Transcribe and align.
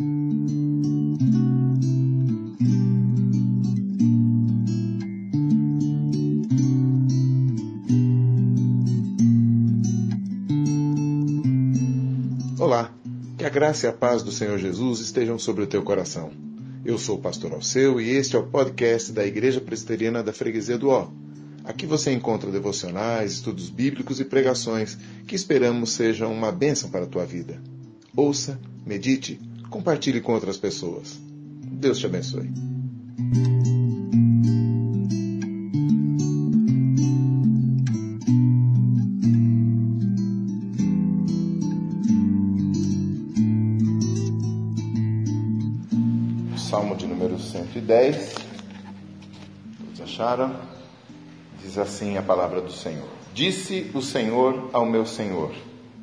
Olá, 0.00 0.06
que 13.36 13.44
a 13.44 13.48
graça 13.48 13.86
e 13.86 13.90
a 13.90 13.92
paz 13.92 14.22
do 14.22 14.30
Senhor 14.30 14.56
Jesus 14.56 15.00
estejam 15.00 15.36
sobre 15.36 15.64
o 15.64 15.66
teu 15.66 15.82
coração. 15.82 16.30
Eu 16.84 16.96
sou 16.96 17.16
o 17.16 17.20
pastor 17.20 17.52
Alceu 17.52 18.00
e 18.00 18.10
este 18.10 18.36
é 18.36 18.38
o 18.38 18.46
podcast 18.46 19.10
da 19.10 19.26
Igreja 19.26 19.60
Presbiteriana 19.60 20.22
da 20.22 20.32
Freguesia 20.32 20.78
do 20.78 20.90
Ó. 20.90 21.08
Aqui 21.64 21.86
você 21.86 22.12
encontra 22.12 22.52
devocionais, 22.52 23.32
estudos 23.32 23.68
bíblicos 23.68 24.20
e 24.20 24.24
pregações 24.24 24.96
que 25.26 25.34
esperamos 25.34 25.90
sejam 25.90 26.32
uma 26.32 26.52
bênção 26.52 26.88
para 26.88 27.02
a 27.02 27.08
tua 27.08 27.26
vida. 27.26 27.60
Ouça, 28.14 28.60
medite, 28.86 29.40
compartilhe 29.70 30.20
com 30.20 30.32
outras 30.32 30.56
pessoas. 30.56 31.18
Deus 31.62 31.98
te 31.98 32.06
abençoe. 32.06 32.50
Salmo 46.56 46.96
de 46.96 47.06
número 47.06 47.38
110. 47.38 48.34
Todos 49.78 50.00
acharam? 50.00 50.56
Diz 51.62 51.78
assim 51.78 52.16
a 52.16 52.22
palavra 52.22 52.60
do 52.60 52.72
Senhor. 52.72 53.08
Disse 53.32 53.90
o 53.94 54.02
Senhor 54.02 54.68
ao 54.72 54.84
meu 54.84 55.06
Senhor: 55.06 55.54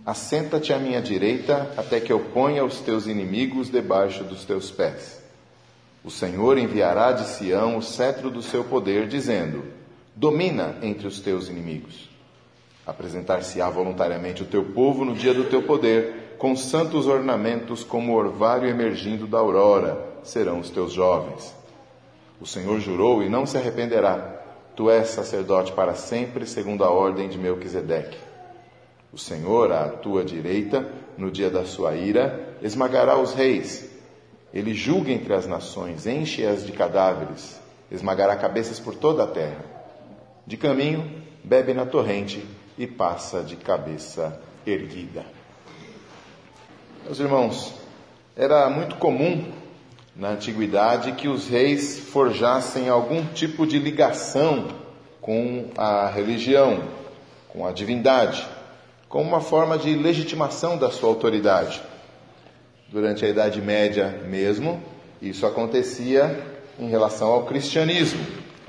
Assenta-te 0.06 0.72
à 0.72 0.78
minha 0.78 1.02
direita, 1.02 1.72
até 1.76 2.00
que 2.00 2.14
eu 2.14 2.20
ponha 2.20 2.64
os 2.64 2.80
teus 2.80 3.08
inimigos 3.08 3.72
debaixo 3.72 4.24
dos 4.24 4.46
teus 4.46 4.70
pés. 4.70 5.20
O 6.04 6.12
Senhor 6.12 6.60
enviará 6.60 7.12
de 7.12 7.28
Sião 7.28 7.78
o 7.78 7.82
cetro 7.82 8.30
do 8.30 8.44
seu 8.44 8.64
poder, 8.64 9.08
dizendo: 9.08 9.64
Domina 10.16 10.78
entre 10.84 11.08
os 11.08 11.20
teus 11.20 11.50
inimigos. 11.50 12.08
Apresentar-se-á 12.86 13.68
voluntariamente 13.72 14.44
o 14.44 14.46
teu 14.46 14.64
povo 14.64 15.04
no 15.04 15.16
dia 15.16 15.34
do 15.34 15.46
teu 15.46 15.64
poder, 15.64 16.36
com 16.38 16.56
santos 16.56 17.08
ornamentos 17.08 17.84
como 17.84 18.14
o 18.14 18.16
orvalho 18.16 18.70
emergindo 18.70 19.26
da 19.26 19.40
aurora 19.40 19.98
serão 20.24 20.60
os 20.60 20.70
teus 20.70 20.94
jovens. 20.94 21.52
O 22.40 22.46
Senhor 22.46 22.80
jurou 22.80 23.24
e 23.24 23.30
não 23.30 23.48
se 23.48 23.58
arrependerá. 23.58 24.40
Tu 24.76 24.88
és 24.88 25.08
sacerdote 25.08 25.72
para 25.72 25.96
sempre, 25.96 26.46
segundo 26.46 26.84
a 26.84 26.92
ordem 26.92 27.28
de 27.28 27.40
Melquisedeque. 27.40 28.35
O 29.16 29.18
Senhor, 29.18 29.72
à 29.72 29.88
tua 29.88 30.26
direita, 30.26 30.86
no 31.18 31.32
dia 31.32 31.50
da 31.50 31.64
sua 31.64 31.96
ira, 31.96 32.58
esmagará 32.62 33.18
os 33.18 33.34
reis. 33.34 33.90
Ele 34.54 34.74
julga 34.74 35.10
entre 35.10 35.34
as 35.34 35.48
nações, 35.48 36.06
enche-as 36.06 36.66
de 36.66 36.74
cadáveres, 36.74 37.58
esmagará 37.90 38.36
cabeças 38.36 38.78
por 38.78 38.94
toda 38.94 39.24
a 39.24 39.28
terra. 39.28 39.64
De 40.46 40.58
caminho, 40.58 41.10
bebe 41.42 41.74
na 41.74 41.86
torrente 41.86 42.46
e 42.78 42.86
passa 42.86 43.42
de 43.42 43.56
cabeça 43.56 44.38
erguida. 44.68 45.26
Meus 47.06 47.18
irmãos, 47.18 47.74
era 48.36 48.70
muito 48.70 48.98
comum 48.98 49.50
na 50.14 50.32
antiguidade 50.32 51.14
que 51.14 51.30
os 51.30 51.48
reis 51.48 52.00
forjassem 52.00 52.90
algum 52.90 53.26
tipo 53.28 53.66
de 53.66 53.80
ligação 53.80 54.68
com 55.22 55.70
a 55.78 56.10
religião, 56.10 56.84
com 57.48 57.66
a 57.66 57.72
divindade, 57.72 58.46
como 59.16 59.30
uma 59.30 59.40
forma 59.40 59.78
de 59.78 59.96
legitimação 59.96 60.78
da 60.78 60.92
sua 60.92 61.08
autoridade. 61.08 61.82
Durante 62.90 63.24
a 63.24 63.30
Idade 63.30 63.62
Média 63.62 64.10
mesmo, 64.28 64.84
isso 65.22 65.46
acontecia 65.46 66.38
em 66.78 66.90
relação 66.90 67.30
ao 67.30 67.46
cristianismo. 67.46 68.20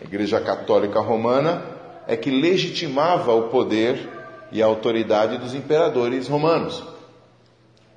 A 0.00 0.04
Igreja 0.04 0.40
Católica 0.40 1.00
Romana 1.00 1.64
é 2.06 2.16
que 2.16 2.30
legitimava 2.30 3.34
o 3.34 3.48
poder 3.48 4.08
e 4.52 4.62
a 4.62 4.66
autoridade 4.66 5.36
dos 5.36 5.52
imperadores 5.52 6.28
romanos. 6.28 6.80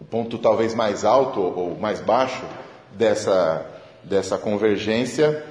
O 0.02 0.06
ponto 0.06 0.40
talvez 0.40 0.74
mais 0.74 1.06
alto 1.06 1.40
ou 1.40 1.78
mais 1.78 2.02
baixo 2.02 2.44
dessa, 2.94 3.64
dessa 4.04 4.40
convergência, 4.40 5.46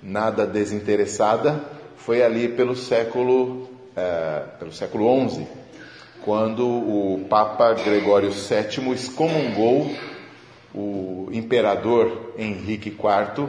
nada 0.00 0.46
desinteressada, 0.46 1.60
foi 1.96 2.22
ali 2.22 2.46
pelo 2.46 2.76
século, 2.76 3.68
é, 3.96 4.44
pelo 4.60 4.72
século 4.72 5.28
XI, 5.28 5.63
quando 6.22 6.66
o 6.66 7.26
Papa 7.28 7.72
Gregório 7.74 8.30
VII 8.30 8.92
excomungou 8.92 9.90
o 10.74 11.28
imperador 11.32 12.34
Henrique 12.36 12.88
IV 12.88 13.48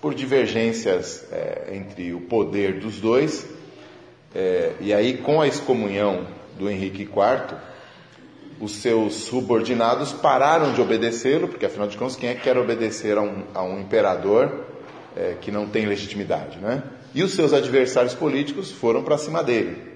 por 0.00 0.14
divergências 0.14 1.26
é, 1.32 1.70
entre 1.72 2.12
o 2.12 2.20
poder 2.20 2.78
dos 2.80 3.00
dois. 3.00 3.46
É, 4.34 4.72
e 4.80 4.92
aí, 4.92 5.18
com 5.18 5.40
a 5.40 5.46
excomunhão 5.46 6.26
do 6.58 6.68
Henrique 6.68 7.02
IV, 7.02 7.56
os 8.60 8.76
seus 8.76 9.14
subordinados 9.14 10.12
pararam 10.12 10.72
de 10.72 10.80
obedecê-lo, 10.80 11.48
porque 11.48 11.66
afinal 11.66 11.88
de 11.88 11.96
contas, 11.96 12.16
quem 12.16 12.30
é 12.30 12.34
que 12.34 12.42
quer 12.42 12.56
obedecer 12.56 13.16
a 13.18 13.22
um, 13.22 13.44
a 13.54 13.62
um 13.62 13.80
imperador 13.80 14.64
é, 15.16 15.36
que 15.40 15.50
não 15.50 15.66
tem 15.66 15.86
legitimidade, 15.86 16.58
né? 16.58 16.82
E 17.14 17.22
os 17.22 17.32
seus 17.32 17.52
adversários 17.52 18.14
políticos 18.14 18.72
foram 18.72 19.02
para 19.02 19.16
cima 19.16 19.42
dele. 19.42 19.93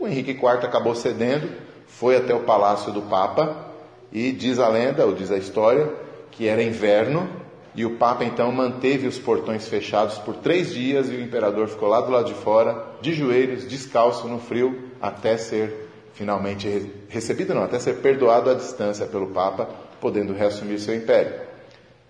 O 0.00 0.06
Henrique 0.06 0.32
IV 0.32 0.64
acabou 0.64 0.94
cedendo, 0.94 1.50
foi 1.86 2.16
até 2.16 2.34
o 2.34 2.44
palácio 2.44 2.92
do 2.92 3.02
Papa 3.02 3.66
e 4.12 4.32
diz 4.32 4.58
a 4.58 4.68
lenda, 4.68 5.04
ou 5.04 5.12
diz 5.12 5.30
a 5.30 5.36
história, 5.36 5.92
que 6.30 6.46
era 6.46 6.62
inverno 6.62 7.28
e 7.74 7.84
o 7.84 7.96
Papa 7.96 8.24
então 8.24 8.50
manteve 8.50 9.06
os 9.06 9.18
portões 9.18 9.68
fechados 9.68 10.18
por 10.18 10.34
três 10.34 10.74
dias 10.74 11.08
e 11.10 11.14
o 11.14 11.20
imperador 11.20 11.68
ficou 11.68 11.88
lá 11.88 12.00
do 12.00 12.10
lado 12.10 12.26
de 12.26 12.34
fora, 12.34 12.84
de 13.00 13.12
joelhos, 13.12 13.68
descalço 13.68 14.26
no 14.26 14.40
frio, 14.40 14.90
até 15.00 15.36
ser 15.36 15.88
finalmente 16.12 16.90
recebido, 17.08 17.54
não, 17.54 17.62
até 17.62 17.78
ser 17.78 17.98
perdoado 17.98 18.50
à 18.50 18.54
distância 18.54 19.06
pelo 19.06 19.28
Papa, 19.28 19.68
podendo 20.00 20.32
reassumir 20.32 20.80
seu 20.80 20.92
império. 20.92 21.32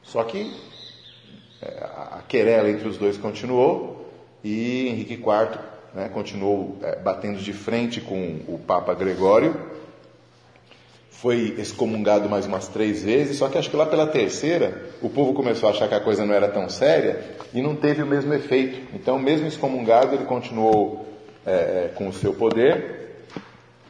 Só 0.03 0.25
que 0.25 0.54
é, 1.60 1.84
a 2.12 2.22
querela 2.27 2.71
entre 2.71 2.88
os 2.88 2.97
dois 2.97 3.19
continuou 3.19 4.09
e 4.43 4.88
Henrique 4.88 5.15
IV 5.15 5.59
né, 5.94 6.09
continuou 6.12 6.76
é, 6.82 6.97
batendo 6.97 7.38
de 7.38 7.53
frente 7.53 8.00
com 8.00 8.41
o 8.49 8.59
Papa 8.59 8.94
Gregório. 8.94 9.54
Foi 11.10 11.56
excomungado 11.59 12.28
mais 12.28 12.47
umas 12.47 12.69
três 12.69 13.03
vezes, 13.03 13.38
só 13.38 13.49
que 13.49 13.59
acho 13.59 13.69
que 13.69 13.76
lá 13.76 13.87
pela 13.87 14.06
terceira 14.06 14.91
o 15.03 15.09
povo 15.09 15.32
começou 15.32 15.69
a 15.69 15.72
achar 15.72 15.88
que 15.88 15.94
a 15.94 16.00
coisa 16.00 16.25
não 16.25 16.32
era 16.32 16.48
tão 16.48 16.69
séria 16.69 17.21
e 17.53 17.60
não 17.60 17.75
teve 17.75 18.03
o 18.03 18.06
mesmo 18.06 18.32
efeito. 18.34 18.94
Então, 18.94 19.19
mesmo 19.19 19.47
excomungado, 19.47 20.15
ele 20.15 20.25
continuou 20.25 21.06
é, 21.44 21.53
é 21.53 21.93
com 21.94 22.09
o 22.09 22.12
seu 22.12 22.32
poder 22.34 23.25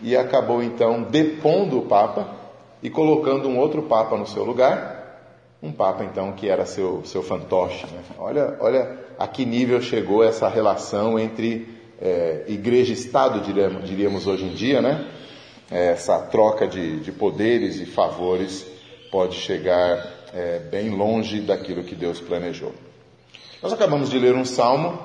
e 0.01 0.17
acabou 0.17 0.63
então 0.63 1.03
depondo 1.03 1.79
o 1.79 1.87
Papa 1.87 2.35
e 2.83 2.89
colocando 2.89 3.49
um 3.49 3.59
outro 3.59 3.83
Papa 3.83 4.17
no 4.17 4.27
seu 4.27 4.45
lugar, 4.45 4.97
um 5.63 5.73
Papa 5.73 6.05
então 6.05 6.33
que 6.33 6.49
era 6.49 6.65
seu, 6.65 7.05
seu 7.05 7.23
fantoche. 7.23 7.85
Né? 7.87 8.01
Olha, 8.19 8.57
olha 8.61 8.97
a 9.19 9.27
que 9.27 9.45
nível 9.45 9.83
chegou 9.83 10.25
essa 10.25 10.49
relação 10.49 11.19
entre 11.19 11.78
é, 12.01 12.45
igreja 12.49 12.91
e 12.91 12.95
Estado, 12.95 13.41
diríamos, 13.41 13.89
diríamos, 13.89 14.27
hoje 14.27 14.45
em 14.45 14.55
dia, 14.55 14.81
né? 14.81 15.07
É, 15.71 15.93
essa 15.93 16.19
troca 16.19 16.67
de, 16.67 17.01
de, 17.01 17.13
poderes 17.13 17.79
e 17.81 17.85
favores 17.85 18.67
pode 19.11 19.37
chegar 19.37 20.07
é, 20.33 20.61
bem 20.61 20.91
longe 20.91 21.41
daquilo 21.41 21.85
que 21.85 21.95
Deus 21.95 22.21
planejou. 22.21 22.73
Nós 23.63 23.73
acabamos 23.73 24.09
de 24.09 24.19
ler 24.19 24.35
um 24.35 24.45
salmo 24.45 24.99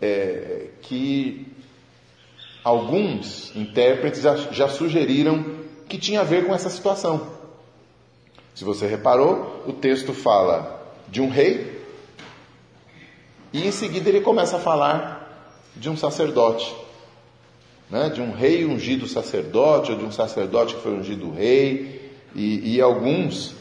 é, 0.00 0.68
que 0.82 1.46
alguns 2.64 3.54
intérpretes 3.54 4.22
já 4.52 4.68
sugeriram 4.68 5.60
que 5.88 5.98
tinha 5.98 6.20
a 6.20 6.24
ver 6.24 6.46
com 6.46 6.54
essa 6.54 6.70
situação. 6.70 7.38
Se 8.54 8.64
você 8.64 8.86
reparou, 8.86 9.64
o 9.66 9.72
texto 9.72 10.12
fala 10.12 10.94
de 11.08 11.20
um 11.20 11.28
rei 11.28 11.80
e 13.52 13.66
em 13.66 13.72
seguida 13.72 14.08
ele 14.08 14.20
começa 14.20 14.56
a 14.56 14.60
falar 14.60 15.19
de 15.76 15.88
um 15.88 15.96
sacerdote, 15.96 16.74
né? 17.90 18.08
de 18.08 18.20
um 18.20 18.32
rei 18.32 18.64
ungido 18.64 19.06
sacerdote 19.06 19.92
ou 19.92 19.98
de 19.98 20.04
um 20.04 20.12
sacerdote 20.12 20.74
que 20.74 20.82
foi 20.82 20.92
ungido 20.92 21.30
rei 21.30 22.12
e, 22.34 22.76
e 22.76 22.80
alguns 22.80 23.54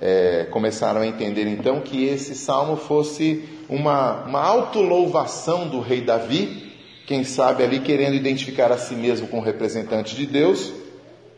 é, 0.00 0.46
começaram 0.50 1.00
a 1.00 1.06
entender 1.06 1.46
então 1.46 1.80
que 1.80 2.04
esse 2.04 2.34
salmo 2.34 2.76
fosse 2.76 3.44
uma, 3.68 4.24
uma 4.24 4.40
autolouvação 4.40 5.68
do 5.68 5.80
rei 5.80 6.00
Davi 6.00 6.64
quem 7.06 7.22
sabe 7.22 7.62
ali 7.62 7.80
querendo 7.80 8.14
identificar 8.14 8.72
a 8.72 8.78
si 8.78 8.94
mesmo 8.94 9.28
como 9.28 9.42
representante 9.42 10.16
de 10.16 10.26
Deus, 10.26 10.72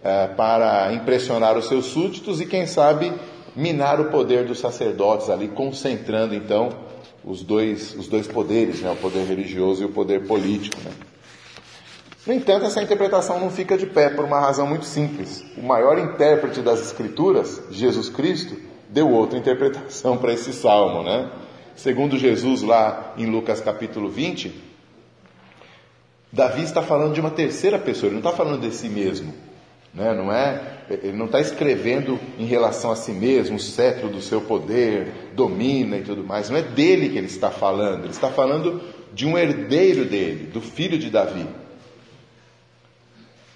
é, 0.02 0.28
para 0.28 0.92
impressionar 0.92 1.56
os 1.56 1.66
seus 1.66 1.86
súditos 1.86 2.40
e 2.40 2.46
quem 2.46 2.66
sabe 2.66 3.12
minar 3.54 4.00
o 4.00 4.10
poder 4.10 4.44
dos 4.44 4.60
sacerdotes 4.60 5.28
ali, 5.28 5.48
concentrando 5.48 6.34
então 6.34 6.85
os 7.26 7.42
dois, 7.42 7.94
os 7.96 8.06
dois 8.06 8.28
poderes, 8.28 8.80
né, 8.80 8.90
o 8.92 8.96
poder 8.96 9.26
religioso 9.26 9.82
e 9.82 9.84
o 9.84 9.88
poder 9.88 10.26
político. 10.28 10.80
Né. 10.82 10.92
No 12.24 12.32
entanto, 12.32 12.66
essa 12.66 12.80
interpretação 12.80 13.40
não 13.40 13.50
fica 13.50 13.76
de 13.76 13.86
pé 13.86 14.08
por 14.08 14.24
uma 14.24 14.38
razão 14.38 14.66
muito 14.66 14.84
simples. 14.84 15.44
O 15.56 15.62
maior 15.62 15.98
intérprete 15.98 16.60
das 16.60 16.80
Escrituras, 16.80 17.60
Jesus 17.70 18.08
Cristo, 18.08 18.56
deu 18.88 19.10
outra 19.10 19.38
interpretação 19.38 20.16
para 20.16 20.32
esse 20.32 20.52
salmo, 20.52 21.02
né? 21.02 21.28
Segundo 21.74 22.16
Jesus, 22.16 22.62
lá 22.62 23.12
em 23.18 23.26
Lucas 23.26 23.60
capítulo 23.60 24.08
20, 24.08 24.52
Davi 26.32 26.62
está 26.62 26.82
falando 26.82 27.12
de 27.12 27.20
uma 27.20 27.30
terceira 27.30 27.78
pessoa, 27.78 28.08
ele 28.08 28.20
não 28.20 28.28
está 28.28 28.32
falando 28.32 28.60
de 28.60 28.74
si 28.74 28.88
mesmo. 28.88 29.32
Né? 29.96 30.12
Não 30.12 30.30
é, 30.30 30.60
ele 30.90 31.16
não 31.16 31.24
está 31.24 31.40
escrevendo 31.40 32.20
em 32.38 32.44
relação 32.44 32.90
a 32.90 32.96
si 32.96 33.12
mesmo, 33.12 33.56
o 33.56 33.60
cetro 33.60 34.10
do 34.10 34.20
seu 34.20 34.42
poder, 34.42 35.30
domina 35.34 35.96
e 35.96 36.02
tudo 36.02 36.22
mais. 36.22 36.50
Não 36.50 36.58
é 36.58 36.62
dele 36.62 37.08
que 37.08 37.16
ele 37.16 37.26
está 37.26 37.50
falando, 37.50 38.04
ele 38.04 38.12
está 38.12 38.28
falando 38.28 38.82
de 39.14 39.26
um 39.26 39.38
herdeiro 39.38 40.04
dele, 40.04 40.48
do 40.52 40.60
filho 40.60 40.98
de 40.98 41.08
Davi. 41.08 41.46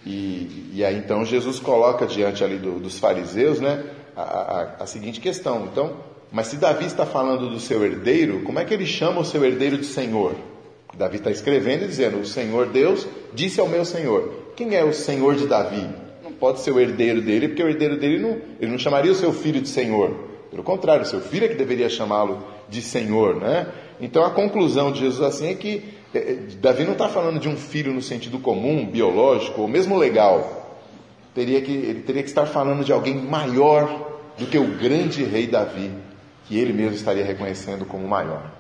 E, 0.07 0.71
e 0.73 0.83
aí 0.83 0.97
então 0.97 1.27
Jesus 1.27 1.61
coloca 1.61 2.07
diante 2.07 2.43
ali 2.43 2.57
do, 2.57 2.81
dos 2.81 2.99
fariseus 2.99 3.61
né, 3.61 3.85
a, 4.17 4.23
a, 4.23 4.63
a 4.81 4.87
seguinte 4.87 5.21
questão. 5.21 5.69
Então, 5.71 5.95
mas 6.33 6.47
se 6.47 6.57
Davi 6.57 6.87
está 6.87 7.05
falando 7.05 7.51
do 7.51 7.61
seu 7.61 7.85
herdeiro, 7.85 8.41
como 8.45 8.59
é 8.59 8.65
que 8.65 8.73
ele 8.73 8.87
chama 8.87 9.21
o 9.21 9.27
seu 9.27 9.45
herdeiro 9.45 9.77
de 9.77 9.85
Senhor? 9.85 10.35
Davi 10.97 11.19
está 11.19 11.31
escrevendo 11.31 11.85
e 11.85 11.89
dizendo: 11.89 12.19
O 12.19 12.27
Senhor 12.27 12.67
Deus 12.69 13.07
disse 13.35 13.61
ao 13.61 13.69
meu 13.69 13.85
Senhor. 13.85 14.53
Quem 14.57 14.75
é 14.75 14.83
o 14.83 14.95
Senhor 14.95 15.35
de 15.35 15.47
Davi? 15.47 15.87
Pode 16.41 16.61
ser 16.61 16.73
o 16.73 16.81
herdeiro 16.81 17.21
dele, 17.21 17.49
porque 17.49 17.63
o 17.63 17.69
herdeiro 17.69 17.99
dele 17.99 18.19
não, 18.19 18.39
ele 18.59 18.71
não 18.71 18.79
chamaria 18.79 19.13
o 19.13 19.15
seu 19.15 19.33
filho 19.33 19.61
de 19.61 19.69
Senhor. 19.69 20.31
Pelo 20.51 20.63
contrário, 20.63 21.03
o 21.03 21.07
seu 21.07 21.21
filho 21.21 21.45
é 21.45 21.49
que 21.49 21.55
deveria 21.55 21.89
chamá-lo 21.89 22.43
de 22.69 22.81
Senhor, 22.83 23.37
né? 23.37 23.69
Então 24.01 24.25
a 24.25 24.31
conclusão 24.31 24.91
de 24.91 25.01
Jesus 25.01 25.21
assim 25.21 25.51
é 25.51 25.55
que 25.55 25.85
é, 26.15 26.19
é, 26.19 26.35
Davi 26.61 26.85
não 26.85 26.93
está 26.93 27.09
falando 27.09 27.39
de 27.39 27.49
um 27.49 27.57
filho 27.57 27.93
no 27.93 28.03
sentido 28.03 28.39
comum, 28.39 28.87
biológico, 28.87 29.61
ou 29.61 29.69
mesmo 29.69 29.97
legal. 29.97 30.79
Teria 31.35 31.61
que, 31.61 31.71
ele 31.71 32.01
teria 32.01 32.23
que 32.23 32.29
estar 32.29 32.47
falando 32.47 32.85
de 32.85 32.93
alguém 32.93 33.15
maior 33.15 34.09
do 34.37 34.47
que 34.47 34.59
o 34.59 34.67
grande 34.79 35.23
rei 35.23 35.47
Davi, 35.47 35.93
que 36.47 36.59
ele 36.59 36.73
mesmo 36.73 36.95
estaria 36.95 37.25
reconhecendo 37.25 37.85
como 37.85 38.09
maior. 38.09 38.60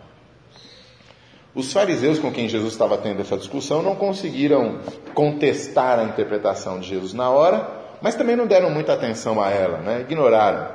Os 1.55 1.73
fariseus 1.73 2.19
com 2.19 2.31
quem 2.31 2.49
Jesus 2.49 2.73
estava 2.73 2.97
tendo 2.97 3.20
essa 3.20 3.37
discussão 3.37 3.82
não 3.82 3.97
conseguiram 3.97 4.79
contestar 5.14 5.99
a 5.99 6.05
interpretação 6.05 6.79
de 6.79 6.88
Jesus 6.88 7.12
na 7.12 7.29
hora, 7.29 7.69
mas 8.00 8.14
também 8.14 8.37
não 8.37 8.47
deram 8.47 8.70
muita 8.70 8.93
atenção 8.93 9.43
a 9.43 9.50
ela, 9.50 9.79
né? 9.79 10.00
ignoraram. 10.02 10.69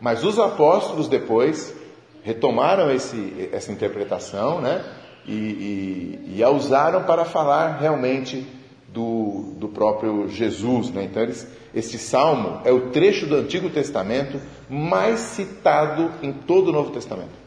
Mas 0.00 0.24
os 0.24 0.38
apóstolos 0.38 1.08
depois 1.08 1.74
retomaram 2.22 2.90
esse, 2.90 3.48
essa 3.52 3.72
interpretação 3.72 4.60
né? 4.60 4.84
e, 5.26 5.32
e, 5.32 6.34
e 6.36 6.42
a 6.42 6.50
usaram 6.50 7.02
para 7.02 7.24
falar 7.24 7.78
realmente 7.78 8.46
do, 8.88 9.54
do 9.56 9.68
próprio 9.68 10.28
Jesus. 10.28 10.90
Né? 10.90 11.04
Então, 11.04 11.22
eles, 11.24 11.48
esse 11.74 11.98
salmo 11.98 12.60
é 12.64 12.70
o 12.70 12.90
trecho 12.90 13.26
do 13.26 13.36
Antigo 13.36 13.70
Testamento 13.70 14.40
mais 14.70 15.18
citado 15.18 16.12
em 16.22 16.32
todo 16.32 16.68
o 16.68 16.72
Novo 16.72 16.90
Testamento, 16.90 17.42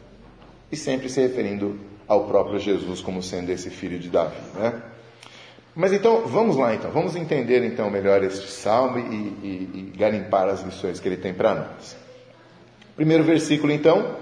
e 0.71 0.75
sempre 0.75 1.07
se 1.07 1.21
referindo 1.21 1.79
ao 2.07 2.25
próprio 2.25 2.59
Jesus 2.59 3.01
como 3.01 3.21
sendo 3.21 3.49
esse 3.51 3.69
filho 3.69 3.99
de 3.99 4.09
Davi, 4.09 4.37
né? 4.55 4.81
Mas 5.75 5.91
então, 5.91 6.21
vamos 6.25 6.55
lá 6.55 6.73
então, 6.73 6.89
vamos 6.91 7.15
entender 7.17 7.61
então 7.65 7.89
melhor 7.89 8.23
este 8.23 8.49
salmo 8.49 8.97
e, 8.97 9.01
e, 9.01 9.91
e 9.93 9.97
garimpar 9.97 10.47
as 10.47 10.63
lições 10.63 11.01
que 11.01 11.07
ele 11.07 11.17
tem 11.17 11.33
para 11.33 11.53
nós. 11.53 11.97
Primeiro 12.95 13.25
versículo 13.25 13.73
então, 13.73 14.15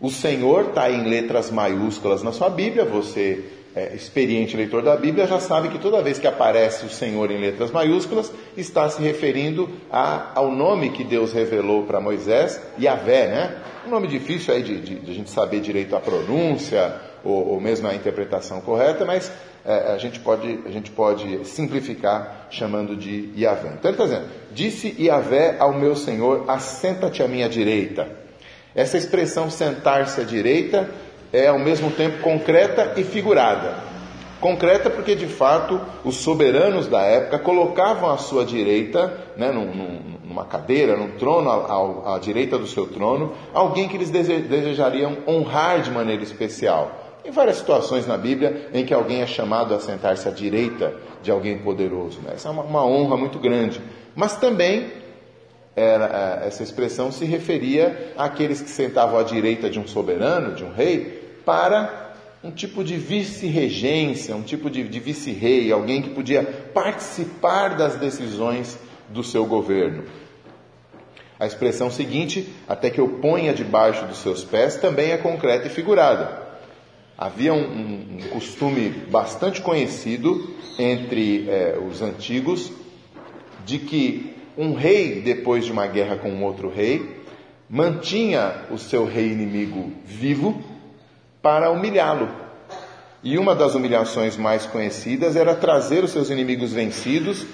o 0.00 0.10
Senhor 0.10 0.70
está 0.70 0.90
em 0.90 1.08
letras 1.08 1.50
maiúsculas 1.50 2.24
na 2.24 2.32
sua 2.32 2.50
Bíblia, 2.50 2.84
você 2.84 3.44
é, 3.74 3.94
experiente 3.94 4.56
leitor 4.56 4.82
da 4.82 4.96
Bíblia 4.96 5.26
já 5.26 5.38
sabe 5.38 5.68
que 5.68 5.78
toda 5.78 6.02
vez 6.02 6.18
que 6.18 6.26
aparece 6.26 6.84
o 6.84 6.90
Senhor 6.90 7.30
em 7.30 7.38
letras 7.38 7.70
maiúsculas, 7.70 8.32
está 8.56 8.88
se 8.88 9.00
referindo 9.00 9.68
a, 9.90 10.32
ao 10.34 10.50
nome 10.50 10.90
que 10.90 11.04
Deus 11.04 11.32
revelou 11.32 11.84
para 11.84 12.00
Moisés, 12.00 12.60
Yahvé, 12.80 13.28
né? 13.28 13.56
Um 13.86 13.90
nome 13.90 14.08
difícil 14.08 14.52
aí 14.52 14.62
de, 14.62 14.80
de, 14.80 14.94
de 14.96 15.10
a 15.10 15.14
gente 15.14 15.30
saber 15.30 15.60
direito 15.60 15.94
a 15.94 16.00
pronúncia, 16.00 17.00
ou, 17.24 17.48
ou 17.52 17.60
mesmo 17.60 17.88
a 17.88 17.94
interpretação 17.94 18.60
correta, 18.60 19.04
mas 19.04 19.30
é, 19.64 19.92
a, 19.92 19.98
gente 19.98 20.20
pode, 20.20 20.60
a 20.64 20.70
gente 20.70 20.90
pode 20.90 21.44
simplificar 21.46 22.48
chamando 22.50 22.96
de 22.96 23.30
Yahvé. 23.36 23.74
Então 23.78 23.90
ele 23.90 24.02
está 24.02 24.04
dizendo: 24.04 24.28
Disse 24.52 24.96
Yahvé 24.98 25.56
ao 25.58 25.72
meu 25.72 25.94
Senhor, 25.94 26.44
assenta-te 26.48 27.22
à 27.22 27.28
minha 27.28 27.48
direita. 27.48 28.08
Essa 28.74 28.96
expressão 28.96 29.50
sentar-se 29.50 30.20
à 30.20 30.24
direita 30.24 30.88
é 31.32 31.48
ao 31.48 31.58
mesmo 31.58 31.90
tempo 31.90 32.22
concreta 32.22 32.94
e 32.96 33.04
figurada. 33.04 33.90
Concreta 34.40 34.88
porque 34.88 35.14
de 35.14 35.26
fato 35.26 35.78
os 36.02 36.16
soberanos 36.16 36.86
da 36.86 37.02
época 37.02 37.38
colocavam 37.38 38.08
à 38.10 38.16
sua 38.16 38.42
direita, 38.42 39.12
né, 39.36 39.52
num, 39.52 39.66
numa 40.24 40.46
cadeira, 40.46 40.96
num 40.96 41.10
trono, 41.18 41.50
à, 41.50 42.14
à, 42.14 42.18
direita 42.18 42.56
do 42.56 42.66
seu 42.66 42.86
trono, 42.86 43.34
alguém 43.52 43.86
que 43.86 43.96
eles 43.96 44.08
desejariam 44.08 45.18
honrar 45.26 45.82
de 45.82 45.90
maneira 45.90 46.22
especial. 46.22 46.99
Tem 47.22 47.32
várias 47.32 47.58
situações 47.58 48.06
na 48.06 48.16
Bíblia 48.16 48.70
em 48.72 48.84
que 48.84 48.94
alguém 48.94 49.20
é 49.20 49.26
chamado 49.26 49.74
a 49.74 49.80
sentar-se 49.80 50.26
à 50.26 50.30
direita 50.30 50.94
de 51.22 51.30
alguém 51.30 51.58
poderoso. 51.58 52.20
Né? 52.20 52.32
Essa 52.34 52.48
é 52.48 52.50
uma, 52.50 52.62
uma, 52.62 52.84
honra 52.84 53.16
muito 53.16 53.38
grande. 53.38 53.80
Mas 54.14 54.36
também 54.36 54.90
era, 55.76 56.40
é, 56.42 56.46
essa 56.48 56.62
expressão 56.62 57.12
se 57.12 57.24
referia 57.24 58.14
àqueles 58.16 58.60
que 58.62 58.70
sentavam 58.70 59.18
à 59.18 59.22
direita 59.22 59.68
de 59.68 59.78
um 59.78 59.86
soberano, 59.86 60.54
de 60.54 60.64
um 60.64 60.72
rei, 60.72 61.20
para 61.44 62.14
um 62.42 62.50
tipo 62.50 62.82
de 62.82 62.96
vice-regência, 62.96 64.34
um 64.34 64.42
tipo 64.42 64.70
de, 64.70 64.82
de 64.84 64.98
vice-rei, 64.98 65.70
alguém 65.70 66.00
que 66.00 66.10
podia 66.10 66.42
participar 66.72 67.76
das 67.76 67.96
decisões 67.96 68.78
do 69.10 69.22
seu 69.22 69.44
governo. 69.44 70.04
A 71.38 71.46
expressão 71.46 71.90
seguinte, 71.90 72.50
até 72.66 72.90
que 72.90 73.00
eu 73.00 73.08
ponha 73.08 73.52
debaixo 73.52 74.06
dos 74.06 74.18
seus 74.18 74.42
pés, 74.42 74.76
também 74.76 75.10
é 75.10 75.18
concreta 75.18 75.66
e 75.66 75.70
figurada. 75.70 76.49
Havia 77.20 77.52
um, 77.52 77.58
um, 77.58 78.16
um 78.16 78.28
costume 78.30 78.88
bastante 78.88 79.60
conhecido 79.60 80.54
entre 80.78 81.50
é, 81.50 81.78
os 81.78 82.00
antigos 82.00 82.72
de 83.66 83.78
que 83.78 84.34
um 84.56 84.72
rei, 84.72 85.20
depois 85.20 85.66
de 85.66 85.70
uma 85.70 85.86
guerra 85.86 86.16
com 86.16 86.30
um 86.30 86.42
outro 86.42 86.70
rei, 86.70 87.20
mantinha 87.68 88.64
o 88.70 88.78
seu 88.78 89.04
rei 89.04 89.26
inimigo 89.26 89.92
vivo 90.06 90.62
para 91.42 91.70
humilhá-lo. 91.70 92.30
E 93.22 93.36
uma 93.36 93.54
das 93.54 93.74
humilhações 93.74 94.38
mais 94.38 94.64
conhecidas 94.64 95.36
era 95.36 95.54
trazer 95.54 96.02
os 96.02 96.12
seus 96.12 96.30
inimigos 96.30 96.72
vencidos 96.72 97.46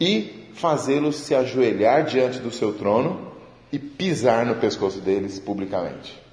e 0.00 0.48
fazê-los 0.54 1.14
se 1.14 1.36
ajoelhar 1.36 2.04
diante 2.04 2.40
do 2.40 2.50
seu 2.50 2.72
trono 2.72 3.30
e 3.70 3.78
pisar 3.78 4.44
no 4.44 4.56
pescoço 4.56 5.00
deles 5.00 5.38
publicamente. 5.38 6.23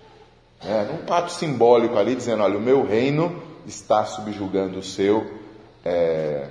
É, 0.64 0.88
um 0.92 1.14
ato 1.14 1.32
simbólico 1.32 1.98
ali, 1.98 2.16
dizendo: 2.16 2.44
olha, 2.44 2.58
o 2.58 2.62
meu 2.62 2.86
reino 2.86 3.42
está 3.66 4.06
subjugando 4.06 4.80
o 4.80 4.84
seu, 4.84 5.26
é, 5.84 6.48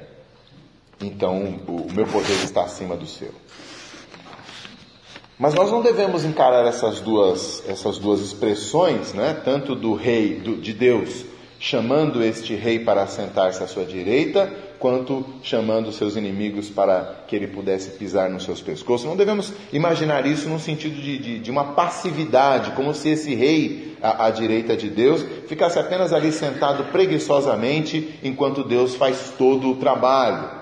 então 1.01 1.37
o 1.67 1.93
meu 1.93 2.07
poder 2.07 2.45
está 2.45 2.63
acima 2.63 2.97
do 2.97 3.07
seu. 3.07 3.33
Mas 5.39 5.55
nós 5.55 5.71
não 5.71 5.81
devemos 5.81 6.23
encarar 6.25 6.67
essas 6.67 7.01
duas, 7.01 7.63
essas 7.67 7.97
duas 7.97 8.21
expressões, 8.21 9.15
né, 9.15 9.41
tanto 9.43 9.75
do 9.75 9.95
rei, 9.95 10.35
do, 10.35 10.57
de 10.57 10.75
Deus, 10.75 11.25
chamando 11.59 12.23
este 12.23 12.55
rei 12.55 12.79
para 12.79 13.07
sentar-se 13.07 13.63
à 13.63 13.67
sua 13.67 13.87
direita, 13.87 14.53
quanto 14.81 15.25
chamando 15.43 15.93
seus 15.93 16.17
inimigos 16.17 16.71
para 16.71 17.23
que 17.29 17.37
ele 17.37 17.47
pudesse 17.47 17.91
pisar 17.91 18.31
nos 18.31 18.45
seus 18.45 18.63
pescoços. 18.63 19.07
Não 19.07 19.15
devemos 19.15 19.53
imaginar 19.73 20.27
isso 20.27 20.49
no 20.49 20.59
sentido 20.59 21.01
de, 21.01 21.19
de, 21.19 21.39
de 21.39 21.51
uma 21.51 21.75
passividade, 21.75 22.73
como 22.73 22.95
se 22.95 23.11
esse 23.11 23.35
rei 23.35 23.97
à, 24.03 24.27
à 24.27 24.31
direita 24.31 24.75
de 24.75 24.89
Deus 24.89 25.25
ficasse 25.47 25.79
apenas 25.79 26.15
ali 26.15 26.33
sentado 26.33 26.85
preguiçosamente 26.85 28.19
enquanto 28.23 28.65
Deus 28.65 28.95
faz 28.95 29.35
todo 29.37 29.71
o 29.71 29.77
trabalho. 29.77 30.59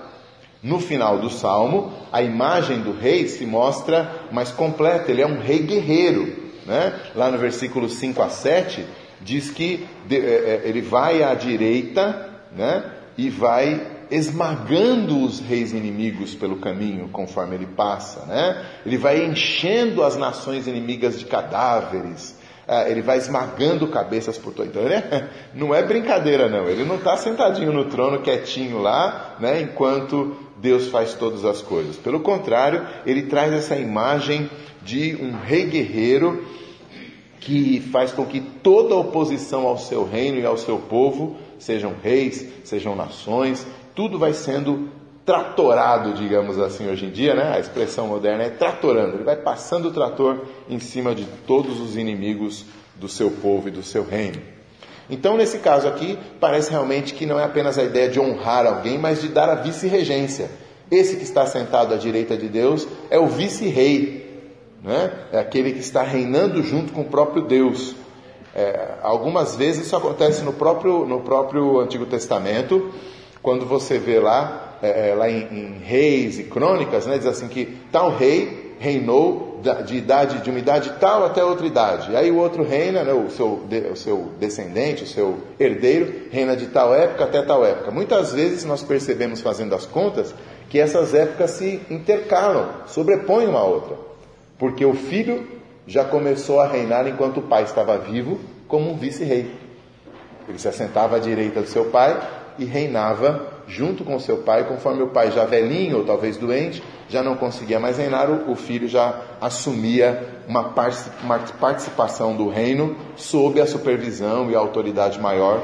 No 0.61 0.81
final 0.81 1.19
do 1.21 1.31
salmo, 1.31 1.93
a 2.13 2.21
imagem 2.21 2.81
do 2.81 2.93
rei 2.93 3.29
se 3.29 3.47
mostra 3.47 4.27
mais 4.33 4.51
completa, 4.51 5.13
ele 5.13 5.23
é 5.23 5.27
um 5.27 5.39
rei 5.39 5.61
guerreiro. 5.61 6.49
Né? 6.67 6.93
Lá 7.15 7.31
no 7.31 7.39
versículo 7.39 7.89
5 7.89 8.21
a 8.21 8.29
7, 8.29 8.85
diz 9.21 9.49
que 9.49 9.87
é, 10.11 10.17
é, 10.17 10.63
ele 10.65 10.81
vai 10.81 11.23
à 11.23 11.35
direita 11.35 12.29
né? 12.57 12.83
e 13.17 13.31
vai 13.31 13.98
esmagando 14.11 15.23
os 15.23 15.41
reis 15.41 15.73
inimigos 15.73 16.35
pelo 16.35 16.57
caminho 16.57 17.09
conforme 17.09 17.57
ele 17.57 17.67
passa, 17.67 18.25
né? 18.27 18.65
Ele 18.85 18.97
vai 18.97 19.25
enchendo 19.25 20.03
as 20.03 20.17
nações 20.17 20.67
inimigas 20.67 21.19
de 21.19 21.27
cadáveres, 21.27 22.37
ah, 22.71 22.87
ele 22.87 23.01
vai 23.01 23.17
esmagando 23.17 23.89
cabeças 23.89 24.37
por 24.37 24.53
todo. 24.53 24.69
Então, 24.69 24.83
é, 24.83 25.31
não 25.55 25.75
é 25.75 25.83
brincadeira, 25.83 26.51
não. 26.51 26.69
Ele 26.69 26.85
não 26.85 26.97
está 26.97 27.17
sentadinho 27.17 27.73
no 27.73 27.87
trono, 27.87 28.21
quietinho 28.21 28.79
lá, 28.79 29.37
né? 29.41 29.63
Enquanto 29.63 30.37
Deus 30.59 30.89
faz 30.89 31.15
todas 31.15 31.47
as 31.47 31.63
coisas. 31.63 31.97
Pelo 31.97 32.21
contrário, 32.21 32.87
ele 33.07 33.23
traz 33.23 33.55
essa 33.55 33.75
imagem 33.75 34.51
de 34.83 35.17
um 35.17 35.33
rei 35.33 35.65
guerreiro 35.65 36.45
que 37.41 37.81
faz 37.91 38.13
com 38.13 38.27
que 38.27 38.41
toda 38.41 38.95
oposição 38.95 39.67
ao 39.67 39.79
seu 39.79 40.05
reino 40.07 40.39
e 40.39 40.45
ao 40.45 40.59
seu 40.59 40.77
povo, 40.77 41.39
sejam 41.59 41.95
reis, 42.03 42.47
sejam 42.65 42.95
nações, 42.95 43.67
tudo 43.99 44.17
vai 44.17 44.33
sendo 44.33 44.91
tratorado, 45.27 46.15
digamos 46.15 46.57
assim, 46.57 46.89
hoje 46.89 47.07
em 47.07 47.11
dia, 47.11 47.35
né? 47.35 47.57
A 47.57 47.59
expressão 47.59 48.07
moderna 48.07 48.45
é 48.45 48.49
tratorando. 48.49 49.17
Ele 49.17 49.25
vai 49.25 49.35
passando 49.35 49.89
o 49.89 49.91
trator 49.91 50.43
em 50.71 50.79
cima 50.79 51.17
de 51.17 51.25
todos 51.49 51.81
os 51.81 51.97
inimigos 51.97 52.65
do 52.95 53.09
seu 53.09 53.29
povo 53.29 53.67
e 53.67 53.73
do 53.73 53.83
seu 53.83 54.05
reino. 54.05 54.41
Então, 55.11 55.37
nesse 55.37 55.59
caso 55.59 55.89
aqui, 55.89 56.17
parece 56.39 56.71
realmente 56.71 57.13
que 57.13 57.27
não 57.27 57.41
é 57.41 57.43
apenas 57.43 57.77
a 57.77 57.83
ideia 57.83 58.09
de 58.09 58.21
honrar 58.21 58.67
alguém, 58.67 58.97
mas 58.97 59.21
de 59.21 59.27
dar 59.27 59.49
a 59.49 59.57
vice-regência. 59.57 60.49
Esse 60.89 61.17
que 61.17 61.25
está 61.25 61.45
sentado 61.45 61.93
à 61.93 61.97
direita 61.97 62.37
de 62.37 62.47
Deus 62.47 62.87
é 63.11 63.19
o 63.19 63.27
vice-rei, 63.27 64.45
né? 64.81 65.11
é 65.33 65.41
aquele 65.41 65.73
que 65.73 65.81
está 65.81 66.05
reinando 66.05 66.63
junto 66.63 66.93
com 66.93 67.01
o 67.01 67.07
próprio 67.07 67.43
Deus. 67.43 67.97
É, 68.55 68.95
algumas 69.03 69.57
vezes 69.57 69.87
isso 69.87 69.97
acontece 69.97 70.45
no 70.45 70.53
próprio, 70.53 71.05
no 71.05 71.21
próprio 71.21 71.81
Antigo 71.81 72.07
Testamento, 72.07 72.93
quando 73.43 73.67
você 73.67 73.99
vê 73.99 74.19
lá, 74.19 74.79
é, 74.83 75.11
é, 75.11 75.15
lá 75.15 75.29
em, 75.31 75.43
em, 75.51 75.79
Reis 75.85 76.39
e 76.39 76.45
Crônicas, 76.45 77.07
né, 77.07 77.19
diz 77.19 77.27
assim 77.27 77.49
que 77.49 77.79
tal 77.91 78.17
rei 78.17 78.75
reinou 78.79 79.61
de 79.85 79.97
idade 79.97 80.41
de 80.41 80.51
uma 80.51 80.59
idade 80.59 80.93
tal 81.01 81.25
até 81.25 81.43
outra 81.43 81.67
idade. 81.67 82.15
Aí 82.15 82.31
o 82.31 82.37
outro 82.37 82.63
reina, 82.63 83.03
né, 83.03 83.13
o, 83.13 83.29
seu, 83.29 83.65
o 83.93 83.97
seu 83.97 84.33
descendente, 84.39 85.03
o 85.03 85.07
seu 85.07 85.39
herdeiro, 85.59 86.29
reina 86.31 86.57
de 86.57 86.67
tal 86.67 86.95
época 86.95 87.25
até 87.25 87.43
tal 87.43 87.65
época. 87.65 87.91
Muitas 87.91 88.33
vezes 88.33 88.65
nós 88.65 88.83
percebemos 88.83 89.41
fazendo 89.41 89.75
as 89.75 89.85
contas 89.85 90.33
que 90.71 90.79
essas 90.79 91.15
épocas 91.15 91.53
se 91.53 91.81
intercalam, 91.91 92.69
sobrepõem 92.87 93.49
uma 93.49 93.65
outra. 93.65 93.97
Porque 94.59 94.85
o 94.85 94.95
filho 94.95 95.47
já 95.87 96.05
começou 96.05 96.61
a 96.61 96.69
reinar 96.69 97.09
enquanto 97.09 97.39
o 97.39 97.43
pai 97.43 97.65
estava 97.65 97.99
vivo, 97.99 98.39
como 98.69 98.91
um 98.91 98.97
vice-rei. 98.97 99.51
Ele 100.49 100.59
se 100.59 100.69
assentava 100.69 101.17
à 101.17 101.19
direita 101.19 101.61
do 101.61 101.67
seu 101.67 101.87
pai 101.87 102.19
e 102.59 102.65
reinava 102.65 103.59
junto 103.69 104.03
com 104.03 104.19
seu 104.19 104.39
pai, 104.39 104.65
conforme 104.65 105.03
o 105.03 105.09
pai 105.09 105.31
já 105.31 105.45
velhinho 105.45 105.99
ou 105.99 106.05
talvez 106.05 106.37
doente, 106.37 106.83
já 107.09 107.23
não 107.23 107.37
conseguia 107.37 107.79
mais 107.79 107.99
reinar, 107.99 108.31
o 108.31 108.57
filho 108.57 108.89
já 108.89 109.21
assumia 109.41 110.43
uma 110.49 110.65
participação 111.61 112.35
do 112.35 112.49
reino 112.49 112.97
sob 113.17 113.61
a 113.61 113.67
supervisão 113.67 114.51
e 114.51 114.57
a 114.57 114.59
autoridade 114.59 115.21
maior 115.21 115.63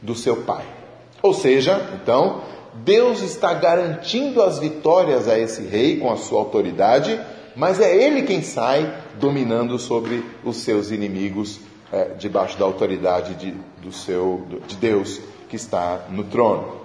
do 0.00 0.14
seu 0.14 0.36
pai. 0.36 0.64
Ou 1.22 1.32
seja, 1.32 1.90
então, 1.94 2.42
Deus 2.74 3.22
está 3.22 3.54
garantindo 3.54 4.42
as 4.42 4.58
vitórias 4.58 5.28
a 5.28 5.38
esse 5.38 5.62
rei 5.62 5.98
com 5.98 6.10
a 6.10 6.16
sua 6.16 6.40
autoridade, 6.40 7.20
mas 7.54 7.80
é 7.80 7.94
ele 7.94 8.22
quem 8.22 8.42
sai 8.42 8.92
dominando 9.18 9.78
sobre 9.78 10.24
os 10.42 10.56
seus 10.56 10.90
inimigos 10.90 11.60
é, 11.92 12.14
debaixo 12.18 12.58
da 12.58 12.64
autoridade 12.64 13.34
de, 13.34 13.54
do 13.80 13.92
seu, 13.92 14.46
de 14.66 14.76
Deus 14.76 15.20
que 15.54 15.56
está 15.56 16.06
no 16.10 16.24
trono. 16.24 16.82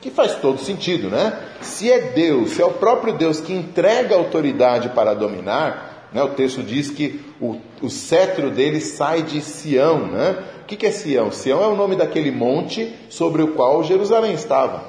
Que 0.00 0.10
faz 0.10 0.34
todo 0.36 0.60
sentido, 0.60 1.08
né? 1.08 1.38
Se 1.60 1.90
é 1.90 2.00
Deus, 2.00 2.50
se 2.50 2.62
é 2.62 2.64
o 2.64 2.72
próprio 2.72 3.12
Deus 3.12 3.40
que 3.40 3.52
entrega 3.52 4.16
autoridade 4.16 4.88
para 4.88 5.14
dominar, 5.14 6.08
né? 6.12 6.22
o 6.22 6.30
texto 6.30 6.62
diz 6.62 6.90
que 6.90 7.24
o, 7.40 7.56
o 7.80 7.88
cetro 7.88 8.50
dele 8.50 8.80
sai 8.80 9.22
de 9.22 9.40
Sião, 9.40 10.06
né? 10.08 10.44
O 10.62 10.64
que, 10.64 10.76
que 10.76 10.86
é 10.86 10.90
Sião? 10.90 11.30
Sião 11.30 11.62
é 11.62 11.66
o 11.66 11.76
nome 11.76 11.96
daquele 11.96 12.30
monte 12.30 12.92
sobre 13.08 13.42
o 13.42 13.54
qual 13.54 13.84
Jerusalém 13.84 14.34
estava. 14.34 14.84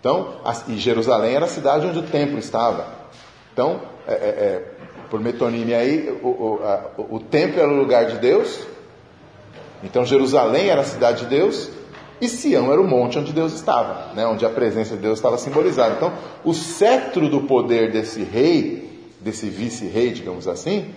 Então, 0.00 0.36
a, 0.44 0.54
e 0.68 0.76
Jerusalém 0.76 1.34
era 1.34 1.46
a 1.46 1.48
cidade 1.48 1.86
onde 1.86 1.98
o 1.98 2.02
templo 2.02 2.38
estava. 2.38 2.86
Então, 3.52 3.80
é, 4.06 4.12
é, 4.12 4.16
é, 4.16 4.62
por 5.10 5.20
metonímia 5.20 5.78
aí, 5.78 6.08
o, 6.22 6.28
o, 6.28 6.60
a, 6.62 6.90
o 6.98 7.18
templo 7.18 7.60
era 7.60 7.70
o 7.70 7.76
lugar 7.76 8.06
de 8.06 8.18
Deus, 8.18 8.66
então 9.82 10.04
Jerusalém 10.04 10.68
era 10.68 10.80
a 10.80 10.84
cidade 10.84 11.24
de 11.24 11.26
Deus, 11.26 11.77
e 12.20 12.28
Sião 12.28 12.72
era 12.72 12.80
o 12.80 12.86
monte 12.86 13.18
onde 13.18 13.32
Deus 13.32 13.52
estava, 13.52 14.12
né, 14.14 14.26
onde 14.26 14.44
a 14.44 14.50
presença 14.50 14.96
de 14.96 15.02
Deus 15.02 15.18
estava 15.18 15.38
simbolizada. 15.38 15.94
Então, 15.96 16.12
o 16.44 16.52
cetro 16.52 17.28
do 17.28 17.42
poder 17.42 17.90
desse 17.92 18.22
rei, 18.22 19.08
desse 19.20 19.48
vice-rei, 19.48 20.10
digamos 20.10 20.48
assim, 20.48 20.94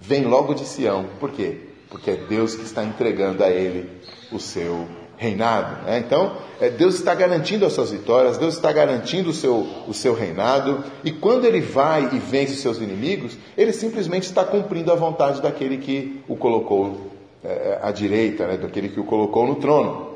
vem 0.00 0.24
logo 0.24 0.54
de 0.54 0.64
Sião. 0.64 1.06
Por 1.18 1.30
quê? 1.30 1.56
Porque 1.88 2.10
é 2.10 2.16
Deus 2.16 2.54
que 2.54 2.64
está 2.64 2.84
entregando 2.84 3.42
a 3.42 3.50
ele 3.50 3.88
o 4.30 4.38
seu 4.38 4.86
reinado. 5.18 5.84
Né? 5.84 5.98
Então, 5.98 6.36
é, 6.60 6.70
Deus 6.70 6.94
está 6.94 7.14
garantindo 7.14 7.66
as 7.66 7.72
suas 7.72 7.90
vitórias, 7.90 8.38
Deus 8.38 8.54
está 8.54 8.72
garantindo 8.72 9.30
o 9.30 9.34
seu, 9.34 9.66
o 9.86 9.92
seu 9.92 10.14
reinado, 10.14 10.84
e 11.04 11.10
quando 11.10 11.44
ele 11.44 11.60
vai 11.60 12.08
e 12.12 12.18
vence 12.18 12.54
os 12.54 12.60
seus 12.60 12.78
inimigos, 12.78 13.36
ele 13.56 13.72
simplesmente 13.72 14.24
está 14.24 14.44
cumprindo 14.44 14.92
a 14.92 14.94
vontade 14.94 15.42
daquele 15.42 15.78
que 15.78 16.22
o 16.28 16.36
colocou 16.36 17.10
é, 17.44 17.78
à 17.82 17.90
direita, 17.90 18.46
né? 18.46 18.56
daquele 18.56 18.88
que 18.88 19.00
o 19.00 19.04
colocou 19.04 19.46
no 19.46 19.56
trono. 19.56 20.07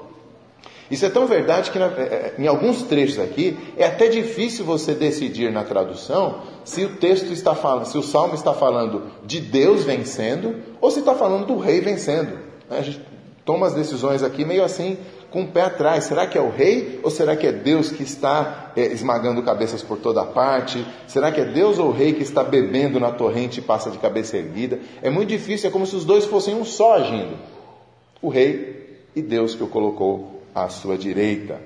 Isso 0.93 1.07
é 1.07 1.09
tão 1.09 1.27
verdade 1.27 1.71
que, 1.71 1.79
é, 1.79 1.83
é, 1.83 2.35
em 2.39 2.47
alguns 2.47 2.83
trechos 2.83 3.19
aqui, 3.19 3.57
é 3.79 3.87
até 3.87 4.09
difícil 4.09 4.63
você 4.63 4.93
decidir 4.93 5.51
na 5.51 5.65
tradução 5.65 6.43
se 6.67 6.85
o 6.85 6.97
texto 6.97 7.33
está 7.33 7.55
falando, 7.55 7.87
se 7.87 7.97
o 7.97 8.03
salmo 8.03 8.35
está 8.35 8.53
falando 8.53 9.05
de 9.25 9.41
Deus 9.41 9.85
vencendo 9.85 10.55
ou 10.83 10.91
se 10.91 10.99
está 10.99 11.15
falando 11.15 11.47
do 11.47 11.57
rei 11.57 11.81
vencendo. 11.81 12.39
A 12.69 12.83
gente 12.83 13.01
toma 13.43 13.67
as 13.67 13.73
decisões 13.73 14.23
aqui 14.23 14.45
meio 14.45 14.63
assim, 14.63 14.99
com 15.31 15.45
o 15.45 15.49
pé 15.49 15.63
atrás. 15.63 16.05
Será 16.05 16.27
que 16.27 16.37
é 16.37 16.43
o 16.43 16.51
rei 16.51 17.01
ou 17.03 17.11
será 17.11 17.37
que 17.37 17.47
é 17.47 17.53
Deus 17.53 17.91
que 17.91 18.03
está 18.03 18.71
é, 18.77 18.83
esmagando 18.83 19.43
cabeças 19.43 19.83
por 19.83 19.97
toda 19.97 20.23
parte? 20.27 20.87
Será 21.09 21.33
que 21.33 21.41
é 21.41 21.47
Deus 21.47 21.79
ou 21.79 21.89
o 21.89 21.93
rei 21.93 22.13
que 22.13 22.23
está 22.23 22.45
bebendo 22.45 23.01
na 23.01 23.11
torrente 23.11 23.61
e 23.61 23.63
passa 23.63 23.91
de 23.91 23.97
cabeça 23.97 24.37
erguida? 24.37 24.79
É 25.01 25.09
muito 25.09 25.31
difícil, 25.31 25.71
é 25.71 25.73
como 25.73 25.87
se 25.87 25.97
os 25.97 26.05
dois 26.05 26.27
fossem 26.27 26.55
um 26.55 26.67
só 26.67 26.97
agindo. 26.97 27.39
O 28.21 28.29
rei 28.29 29.01
e 29.17 29.23
Deus 29.23 29.55
que 29.55 29.63
o 29.63 29.69
colocou 29.69 30.32
à 30.55 30.69
sua 30.69 30.97
direita. 30.97 31.61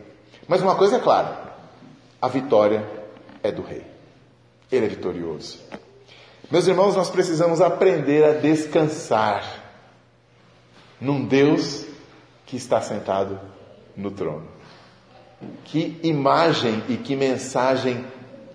Mas 0.48 0.62
uma 0.62 0.74
coisa 0.74 0.96
é 0.96 1.00
clara: 1.00 1.54
a 2.20 2.28
vitória 2.28 2.88
é 3.42 3.50
do 3.50 3.62
rei. 3.62 3.84
Ele 4.70 4.86
é 4.86 4.88
vitorioso. 4.88 5.58
Meus 6.50 6.66
irmãos, 6.66 6.94
nós 6.94 7.10
precisamos 7.10 7.60
aprender 7.60 8.24
a 8.24 8.32
descansar 8.32 9.44
num 11.00 11.24
Deus 11.24 11.84
que 12.46 12.56
está 12.56 12.80
sentado 12.80 13.40
no 13.96 14.10
trono. 14.10 14.46
Que 15.64 15.98
imagem 16.02 16.82
e 16.88 16.96
que 16.96 17.16
mensagem 17.16 18.04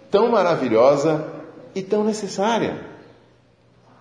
tão 0.09 0.31
maravilhosa 0.31 1.27
e 1.75 1.81
tão 1.81 2.03
necessária. 2.03 2.85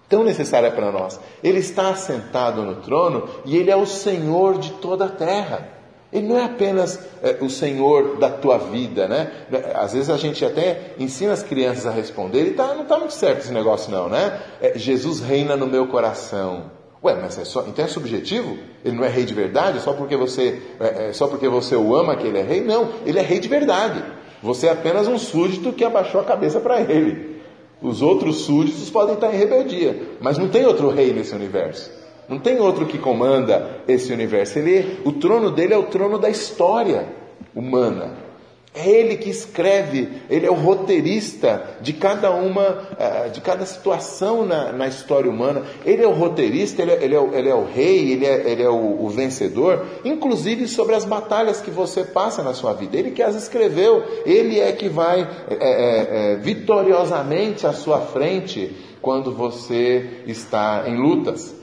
Tão 0.09 0.25
necessária 0.25 0.71
para 0.71 0.91
nós. 0.91 1.21
Ele 1.43 1.59
está 1.59 1.95
sentado 1.95 2.63
no 2.63 2.77
trono 2.77 3.29
e 3.45 3.57
ele 3.57 3.71
é 3.71 3.77
o 3.77 3.87
Senhor 3.87 4.59
de 4.59 4.73
toda 4.75 5.07
a 5.07 5.11
terra. 5.11 5.80
Ele 6.13 6.27
não 6.27 6.37
é 6.37 6.45
apenas 6.45 6.99
é, 7.23 7.37
o 7.41 7.49
Senhor 7.49 8.17
da 8.19 8.29
tua 8.29 8.59
vida, 8.59 9.07
né? 9.07 9.31
Às 9.75 9.93
vezes 9.93 10.11
a 10.11 10.17
gente 10.17 10.45
até 10.45 10.95
ensina 10.99 11.33
as 11.33 11.43
crianças 11.43 11.87
a 11.87 11.91
responder, 11.91 12.47
e 12.47 12.51
tá, 12.53 12.75
não 12.75 12.83
está 12.83 12.99
muito 12.99 13.15
certo 13.15 13.41
esse 13.41 13.53
negócio, 13.53 13.93
não, 13.93 14.09
né? 14.09 14.41
É, 14.61 14.77
Jesus 14.77 15.21
reina 15.21 15.57
no 15.57 15.67
meu 15.67 15.87
coração. 15.87 16.71
Ué, 17.03 17.15
mas 17.15 17.39
é 17.39 17.45
só, 17.45 17.65
então 17.67 17.85
é 17.85 17.89
subjetivo? 17.89 18.59
Ele 18.85 18.97
não 18.97 19.05
é 19.05 19.09
rei 19.09 19.25
de 19.25 19.33
verdade? 19.33 19.81
Só 19.81 19.93
porque 19.93 20.17
você, 20.17 20.61
é, 20.81 21.09
é, 21.09 21.13
só 21.13 21.29
porque 21.29 21.49
você 21.49 21.77
o 21.77 21.95
ama 21.95 22.17
que 22.17 22.27
ele 22.27 22.39
é 22.39 22.43
rei? 22.43 22.61
Não, 22.61 22.91
ele 23.07 23.19
é 23.19 23.23
rei 23.23 23.39
de 23.39 23.49
verdade. 23.49 24.03
Você 24.43 24.67
é 24.67 24.73
apenas 24.73 25.07
um 25.07 25.19
súdito 25.19 25.73
que 25.73 25.85
abaixou 25.85 26.21
a 26.21 26.25
cabeça 26.25 26.61
para 26.61 26.81
ele. 26.81 27.41
Os 27.81 28.03
outros 28.03 28.43
súditos 28.43 28.91
podem 28.91 29.15
estar 29.15 29.33
em 29.33 29.39
rebeldia, 29.39 29.97
mas 30.21 30.37
não 30.37 30.49
tem 30.49 30.67
outro 30.67 30.91
rei 30.91 31.13
nesse 31.13 31.35
universo. 31.35 32.00
Não 32.31 32.39
tem 32.39 32.61
outro 32.61 32.87
que 32.87 32.97
comanda 32.97 33.83
esse 33.89 34.13
universo. 34.13 34.61
Ele, 34.61 35.01
o 35.05 35.11
trono 35.11 35.51
dele 35.51 35.75
é 35.75 35.77
o 35.77 35.83
trono 35.83 36.17
da 36.17 36.31
história 36.31 37.09
humana. 37.53 38.31
É 38.73 38.89
ele 38.89 39.17
que 39.17 39.29
escreve, 39.29 40.09
ele 40.31 40.47
é 40.47 40.51
o 40.51 40.55
roteirista 40.55 41.61
de 41.81 41.93
cada 41.93 42.31
uma, 42.31 42.87
eh, 42.97 43.29
de 43.31 43.41
cada 43.41 43.67
situação 43.67 44.47
na, 44.47 44.71
na 44.71 44.87
história 44.87 45.29
humana. 45.29 45.65
Ele 45.85 46.05
é 46.05 46.07
o 46.07 46.13
roteirista, 46.13 46.81
ele 46.81 46.93
é, 46.93 47.05
ele 47.05 47.15
é, 47.17 47.19
o, 47.19 47.35
ele 47.35 47.49
é 47.49 47.55
o, 47.55 47.65
rei, 47.65 48.13
ele 48.13 48.25
é, 48.25 48.49
ele 48.49 48.63
é 48.63 48.71
o, 48.71 49.05
o, 49.05 49.09
vencedor, 49.09 49.85
inclusive 50.05 50.69
sobre 50.69 50.95
as 50.95 51.05
batalhas 51.05 51.61
que 51.61 51.71
você 51.73 52.05
passa 52.05 52.45
na 52.45 52.55
sua 52.55 52.73
vida. 52.73 52.97
Ele 52.97 53.11
que 53.11 53.25
as 53.25 53.35
escreveu, 53.35 54.05
ele 54.25 54.61
é 54.61 54.71
que 54.71 54.89
vai 54.89 55.29
é, 55.49 55.57
é, 55.59 56.37
vitoriosamente 56.37 57.67
à 57.67 57.73
sua 57.73 58.01
frente 58.03 58.73
quando 59.03 59.33
você 59.33 60.23
está 60.29 60.85
em 60.87 60.97
lutas. 60.97 61.60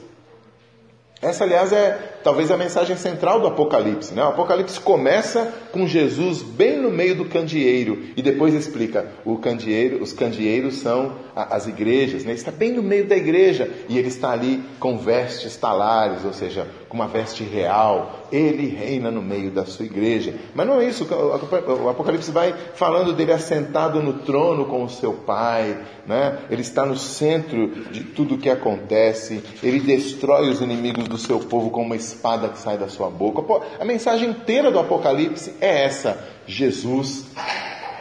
Essa, 1.21 1.43
aliás, 1.43 1.71
é 1.73 2.16
talvez 2.27 2.51
a 2.51 2.57
mensagem 2.57 2.97
central 2.97 3.39
do 3.39 3.47
Apocalipse. 3.47 4.13
Né? 4.13 4.21
O 4.21 4.27
Apocalipse 4.27 4.81
começa 4.81 5.49
com 5.71 5.87
Jesus 5.87 6.41
bem 6.41 6.77
no 6.77 6.91
meio 6.91 7.15
do 7.15 7.23
candeeiro 7.23 8.03
e 8.17 8.21
depois 8.21 8.53
explica: 8.53 9.07
o 9.23 9.37
candeeiro, 9.37 10.03
os 10.03 10.11
candeeiros 10.11 10.75
são 10.75 11.13
as 11.33 11.67
igrejas. 11.67 12.25
Né? 12.25 12.31
Ele 12.31 12.39
está 12.39 12.51
bem 12.51 12.73
no 12.73 12.83
meio 12.83 13.07
da 13.07 13.15
igreja 13.15 13.71
e 13.87 13.97
ele 13.97 14.09
está 14.09 14.31
ali 14.31 14.61
com 14.77 14.97
vestes 14.97 15.55
talares, 15.55 16.25
ou 16.25 16.33
seja, 16.33 16.67
com 16.89 16.97
uma 16.97 17.07
veste 17.07 17.45
real. 17.45 18.27
Ele 18.29 18.67
reina 18.67 19.09
no 19.09 19.21
meio 19.21 19.49
da 19.49 19.65
sua 19.65 19.85
igreja. 19.85 20.33
Mas 20.53 20.67
não 20.67 20.81
é 20.81 20.85
isso. 20.85 21.07
O 21.09 21.87
Apocalipse 21.87 22.29
vai 22.29 22.53
falando 22.75 23.13
dele 23.13 23.31
assentado 23.31 24.03
no 24.03 24.15
trono 24.19 24.65
com 24.65 24.83
o 24.83 24.89
seu 24.89 25.13
Pai. 25.13 25.77
Né? 26.05 26.39
Ele 26.49 26.61
está 26.61 26.85
no 26.85 26.97
centro 26.97 27.85
de 27.89 28.03
tudo 28.03 28.35
o 28.35 28.37
que 28.37 28.49
acontece. 28.49 29.41
Ele 29.63 29.79
destrói 29.79 30.49
os 30.49 30.59
inimigos 30.59 31.07
do 31.07 31.17
seu 31.17 31.39
povo 31.39 31.69
com 31.69 31.83
uma 31.83 31.95
espada 31.95 32.16
que 32.49 32.59
sai 32.59 32.77
da 32.77 32.87
sua 32.87 33.09
boca. 33.09 33.41
A 33.79 33.85
mensagem 33.85 34.29
inteira 34.29 34.71
do 34.71 34.79
Apocalipse 34.79 35.53
é 35.61 35.83
essa: 35.85 36.17
Jesus 36.45 37.25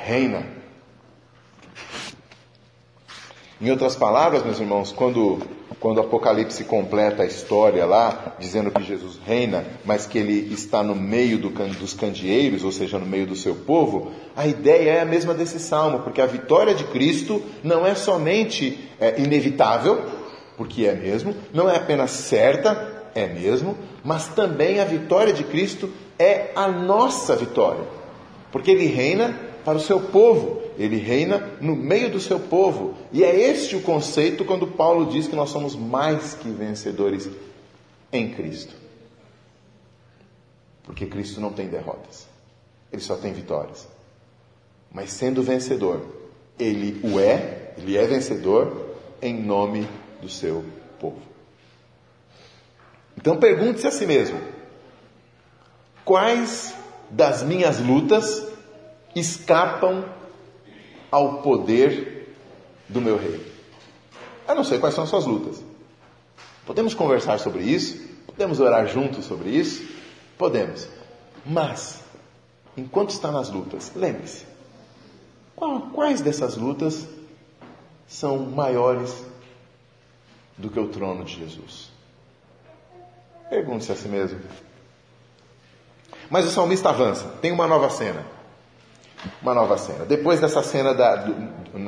reina. 0.05 0.57
Em 3.59 3.71
outras 3.71 3.97
palavras, 3.97 4.45
meus 4.45 4.61
irmãos, 4.61 4.93
quando, 4.93 5.39
quando 5.81 5.97
o 5.97 6.03
Apocalipse 6.03 6.63
completa 6.65 7.23
a 7.23 7.27
história 7.27 7.87
lá, 7.87 8.37
dizendo 8.39 8.71
que 8.71 8.83
Jesus 8.83 9.19
reina, 9.25 9.65
mas 9.83 10.05
que 10.05 10.19
ele 10.19 10.53
está 10.53 10.83
no 10.83 10.95
meio 10.95 11.39
do, 11.39 11.49
dos 11.49 11.95
candeeiros, 11.95 12.65
ou 12.65 12.71
seja, 12.71 12.99
no 12.99 13.07
meio 13.07 13.27
do 13.27 13.35
seu 13.35 13.55
povo, 13.55 14.13
a 14.37 14.47
ideia 14.47 14.91
é 14.91 15.01
a 15.01 15.07
mesma 15.07 15.33
desse 15.33 15.59
salmo, 15.59 16.01
porque 16.01 16.21
a 16.21 16.27
vitória 16.27 16.75
de 16.75 16.85
Cristo 16.85 17.43
não 17.65 17.87
é 17.87 17.95
somente 17.95 18.79
é, 19.01 19.19
inevitável, 19.19 20.05
porque 20.59 20.85
é 20.85 20.95
mesmo, 20.95 21.35
não 21.55 21.71
é 21.71 21.77
apenas 21.77 22.11
certa, 22.11 23.11
é 23.15 23.27
mesmo, 23.27 23.75
mas 24.07 24.29
também 24.29 24.79
a 24.79 24.85
vitória 24.85 25.33
de 25.33 25.43
Cristo 25.43 25.93
é 26.17 26.53
a 26.55 26.69
nossa 26.69 27.35
vitória, 27.35 27.85
porque 28.53 28.71
ele 28.71 28.87
reina 28.87 29.37
para 29.65 29.77
o 29.77 29.81
seu 29.81 29.99
povo, 29.99 30.63
ele 30.79 30.97
reina 30.97 31.51
no 31.61 31.75
meio 31.75 32.09
do 32.09 32.21
seu 32.21 32.39
povo. 32.39 32.95
E 33.13 33.25
é 33.25 33.35
este 33.35 33.75
o 33.75 33.83
conceito 33.83 34.45
quando 34.45 34.69
Paulo 34.69 35.07
diz 35.07 35.27
que 35.27 35.35
nós 35.35 35.51
somos 35.51 35.75
mais 35.75 36.35
que 36.35 36.49
vencedores 36.49 37.29
em 38.13 38.31
Cristo. 38.31 38.77
Porque 40.85 41.07
Cristo 41.07 41.41
não 41.41 41.53
tem 41.53 41.67
derrotas, 41.67 42.29
ele 42.93 43.03
só 43.03 43.17
tem 43.17 43.33
vitórias. 43.33 43.89
Mas 44.93 45.11
sendo 45.11 45.43
vencedor, 45.43 46.01
ele 46.57 47.01
o 47.03 47.19
é, 47.19 47.73
ele 47.77 47.97
é 47.97 48.07
vencedor 48.07 48.95
em 49.21 49.35
nome 49.35 49.89
do 50.23 50.29
seu. 50.29 50.65
Então 53.17 53.39
pergunte-se 53.39 53.87
a 53.87 53.91
si 53.91 54.07
mesmo: 54.07 54.41
quais 56.05 56.75
das 57.11 57.43
minhas 57.43 57.81
lutas 57.81 58.47
escapam 59.15 60.05
ao 61.11 61.41
poder 61.43 62.35
do 62.89 63.01
meu 63.01 63.17
rei. 63.17 63.41
Eu 64.47 64.55
não 64.55 64.65
sei 64.65 64.79
quais 64.79 64.95
são 64.95 65.05
as 65.05 65.11
suas 65.11 65.25
lutas. 65.25 65.63
Podemos 66.65 66.95
conversar 66.95 67.39
sobre 67.39 67.63
isso? 67.63 68.07
Podemos 68.27 68.61
orar 68.61 68.87
juntos 68.87 69.25
sobre 69.25 69.51
isso? 69.51 69.89
Podemos. 70.37 70.89
Mas, 71.45 72.01
enquanto 72.77 73.11
está 73.11 73.31
nas 73.31 73.51
lutas, 73.51 73.93
lembre-se: 73.95 74.45
quais 75.95 76.21
dessas 76.21 76.57
lutas 76.57 77.07
são 78.07 78.39
maiores 78.39 79.25
do 80.57 80.71
que 80.71 80.79
o 80.79 80.89
trono 80.89 81.25
de 81.25 81.37
Jesus? 81.37 81.96
Pergunte-se 83.49 83.93
a 83.93 83.97
si 83.97 84.09
mesmo. 84.09 84.41
Mas 86.29 86.45
o 86.45 86.51
salmista 86.51 86.89
avança, 86.89 87.29
tem 87.41 87.53
uma 87.53 87.67
nova 87.67 87.89
cena 87.91 88.37
uma 89.43 89.55
nova 89.55 89.77
cena. 89.79 90.05
Depois 90.05 90.41
dessa 90.41 90.63
cena, 90.63 90.95
da, 90.95 91.29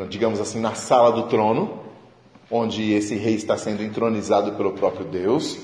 digamos 0.08 0.40
assim, 0.40 0.60
na 0.60 0.74
sala 0.74 1.12
do 1.12 1.24
trono, 1.24 1.80
onde 2.50 2.92
esse 2.92 3.14
rei 3.16 3.34
está 3.34 3.56
sendo 3.56 3.82
entronizado 3.82 4.52
pelo 4.52 4.72
próprio 4.72 5.06
Deus, 5.06 5.58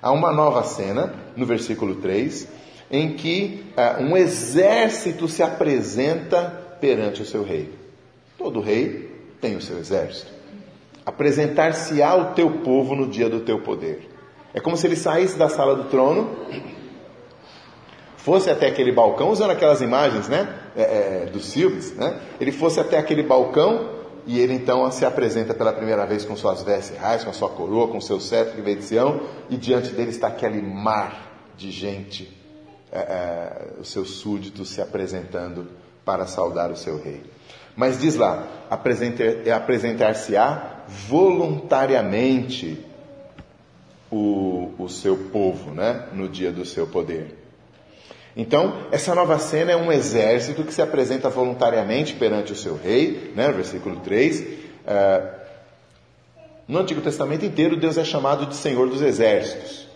há 0.00 0.10
uma 0.10 0.32
nova 0.32 0.62
cena, 0.62 1.14
no 1.36 1.46
versículo 1.46 1.96
3, 1.96 2.48
em 2.90 3.14
que 3.14 3.64
uh, 3.76 4.02
um 4.02 4.16
exército 4.16 5.28
se 5.28 5.42
apresenta 5.42 6.76
perante 6.80 7.22
o 7.22 7.26
seu 7.26 7.42
rei. 7.42 7.72
Todo 8.36 8.60
rei 8.60 9.10
tem 9.40 9.56
o 9.56 9.62
seu 9.62 9.78
exército. 9.78 10.32
Apresentar-se-á 11.04 12.14
o 12.14 12.34
teu 12.34 12.50
povo 12.58 12.94
no 12.94 13.08
dia 13.08 13.28
do 13.28 13.40
teu 13.40 13.60
poder. 13.60 14.08
É 14.54 14.60
como 14.60 14.76
se 14.76 14.86
ele 14.86 14.96
saísse 14.96 15.38
da 15.38 15.48
sala 15.48 15.74
do 15.74 15.84
trono 15.84 16.28
fosse 18.22 18.50
até 18.50 18.68
aquele 18.68 18.92
balcão, 18.92 19.30
usando 19.30 19.50
aquelas 19.50 19.80
imagens 19.80 20.28
né, 20.28 20.48
é, 20.76 20.82
é, 20.82 21.26
do 21.26 21.40
Silves, 21.40 21.92
né, 21.96 22.20
ele 22.40 22.52
fosse 22.52 22.78
até 22.78 22.96
aquele 22.96 23.24
balcão 23.24 24.00
e 24.24 24.38
ele 24.38 24.54
então 24.54 24.88
se 24.92 25.04
apresenta 25.04 25.52
pela 25.52 25.72
primeira 25.72 26.06
vez 26.06 26.24
com 26.24 26.36
suas 26.36 26.62
vestes 26.62 26.96
reais, 26.96 27.24
com 27.24 27.30
a 27.30 27.32
sua 27.32 27.48
coroa, 27.48 27.88
com 27.88 28.00
seu 28.00 28.20
cetro 28.20 28.54
que 28.54 28.60
veio 28.60 28.76
de 28.76 28.84
Sião, 28.84 29.22
e 29.50 29.56
diante 29.56 29.90
dele 29.90 30.10
está 30.10 30.28
aquele 30.28 30.62
mar 30.62 31.32
de 31.56 31.72
gente, 31.72 32.32
é, 32.92 32.98
é, 32.98 33.70
os 33.80 33.90
seus 33.90 34.10
súditos 34.10 34.68
se 34.68 34.80
apresentando 34.80 35.66
para 36.04 36.24
saudar 36.26 36.70
o 36.70 36.76
seu 36.76 37.02
rei. 37.02 37.24
Mas 37.74 37.98
diz 37.98 38.14
lá, 38.14 38.46
apresentar-se-á 38.70 40.84
voluntariamente 41.08 42.91
o, 44.12 44.70
o 44.78 44.88
seu 44.90 45.16
povo, 45.16 45.70
né, 45.70 46.08
no 46.12 46.28
dia 46.28 46.52
do 46.52 46.66
seu 46.66 46.86
poder. 46.86 47.38
Então, 48.36 48.86
essa 48.92 49.14
nova 49.14 49.38
cena 49.38 49.72
é 49.72 49.76
um 49.76 49.90
exército 49.90 50.64
que 50.64 50.72
se 50.72 50.82
apresenta 50.82 51.28
voluntariamente 51.28 52.14
perante 52.14 52.52
o 52.52 52.56
seu 52.56 52.76
rei, 52.76 53.32
né, 53.34 53.50
versículo 53.50 54.00
3. 54.00 54.44
É, 54.86 55.22
no 56.68 56.78
Antigo 56.78 57.00
Testamento 57.00 57.44
inteiro, 57.44 57.76
Deus 57.76 57.96
é 57.96 58.04
chamado 58.04 58.46
de 58.46 58.54
Senhor 58.54 58.88
dos 58.88 59.02
Exércitos. 59.02 59.88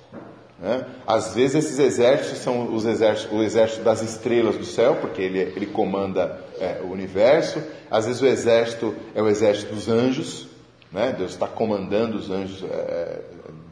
Né? 0.59 0.87
Às 1.07 1.35
vezes, 1.35 1.67
esses 1.67 1.79
exércitos 1.79 2.39
são 2.39 2.75
os 2.75 2.87
exércitos, 2.87 3.39
o 3.39 3.43
exército 3.43 3.83
das 3.83 4.03
estrelas 4.03 4.57
do 4.57 4.65
céu, 4.65 4.97
porque 4.97 5.21
ele, 5.21 5.39
ele 5.39 5.67
comanda 5.67 6.41
é, 6.59 6.81
o 6.83 6.91
universo. 6.91 7.63
Às 7.91 8.07
vezes, 8.07 8.23
o 8.23 8.27
exército 8.27 8.95
é 9.15 9.23
o 9.23 9.29
exército 9.29 9.75
dos 9.75 9.89
anjos. 9.89 10.49
Né? 10.91 11.15
Deus 11.17 11.33
está 11.33 11.47
comandando 11.47 12.17
os 12.17 12.31
anjos 12.31 12.63
é, 12.63 13.21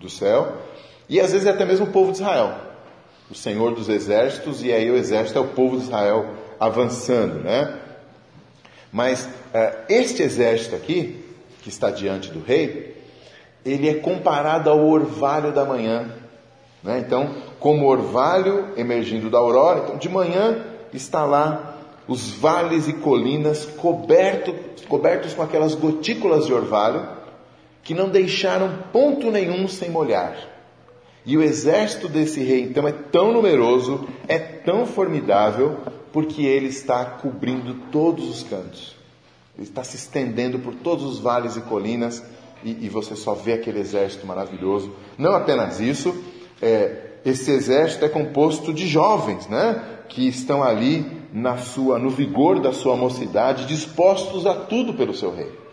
do 0.05 0.11
céu. 0.11 0.57
E 1.09 1.21
às 1.21 1.33
vezes 1.33 1.47
é 1.47 1.51
até 1.51 1.65
mesmo 1.65 1.87
o 1.87 1.91
povo 1.91 2.13
de 2.13 2.19
Israel 2.19 2.65
o 3.31 3.35
Senhor 3.35 3.75
dos 3.75 3.89
exércitos, 3.89 4.63
e 4.63 4.73
aí 4.73 4.91
o 4.91 4.97
exército 4.97 5.39
é 5.39 5.43
o 5.43 5.49
povo 5.49 5.77
de 5.77 5.85
Israel 5.85 6.27
avançando, 6.61 7.43
né? 7.43 7.79
Mas 8.93 9.25
uh, 9.25 9.85
este 9.89 10.23
exército 10.23 10.77
aqui, 10.77 11.25
que 11.63 11.69
está 11.69 11.91
diante 11.91 12.31
do 12.31 12.41
rei, 12.41 13.03
ele 13.65 13.89
é 13.89 13.95
comparado 13.95 14.71
ao 14.71 14.87
orvalho 14.87 15.53
da 15.53 15.65
manhã. 15.65 16.13
Né? 16.83 16.99
Então, 16.99 17.35
como 17.59 17.89
orvalho 17.89 18.69
emergindo 18.77 19.31
da 19.31 19.39
aurora, 19.39 19.81
então 19.81 19.97
de 19.97 20.09
manhã 20.09 20.65
está 20.93 21.25
lá 21.25 21.77
os 22.07 22.31
vales 22.31 22.87
e 22.87 22.93
colinas 22.93 23.65
coberto, 23.65 24.55
cobertos 24.87 25.33
com 25.33 25.43
aquelas 25.43 25.75
gotículas 25.75 26.47
de 26.47 26.53
orvalho 26.53 27.05
que 27.85 27.93
não 27.93 28.09
deixaram 28.09 28.79
ponto 28.91 29.31
nenhum 29.31 29.69
sem 29.69 29.91
molhar. 29.91 30.35
E 31.27 31.37
o 31.37 31.43
exército 31.43 32.09
desse 32.09 32.43
rei, 32.43 32.63
então, 32.63 32.89
é 32.89 32.93
tão 32.93 33.33
numeroso, 33.33 34.09
é 34.27 34.39
tão 34.39 34.87
formidável, 34.87 35.79
porque 36.13 36.43
ele 36.43 36.67
está 36.67 37.05
cobrindo 37.05 37.75
todos 37.93 38.29
os 38.29 38.43
cantos. 38.43 38.97
Ele 39.57 39.67
está 39.67 39.85
se 39.85 39.97
estendendo 39.97 40.59
por 40.59 40.75
todos 40.75 41.05
os 41.05 41.19
vales 41.19 41.57
e 41.57 41.61
colinas, 41.61 42.23
e, 42.63 42.87
e 42.87 42.89
você 42.89 43.15
só 43.15 43.35
vê 43.35 43.53
aquele 43.53 43.81
exército 43.81 44.27
maravilhoso. 44.27 44.93
Não 45.17 45.35
apenas 45.35 45.81
isso, 45.81 46.15
é, 46.61 47.11
esse 47.25 47.51
exército 47.51 48.05
é 48.05 48.09
composto 48.09 48.73
de 48.73 48.87
jovens, 48.87 49.47
né? 49.47 49.83
Que 50.09 50.29
estão 50.29 50.63
ali 50.63 51.07
na 51.33 51.57
sua, 51.59 51.99
no 51.99 52.11
vigor 52.11 52.61
da 52.61 52.73
sua 52.73 52.97
mocidade, 52.97 53.67
dispostos 53.67 54.47
a 54.47 54.55
tudo 54.55 54.95
pelo 54.95 55.15
seu 55.15 55.35
rei 55.35 55.64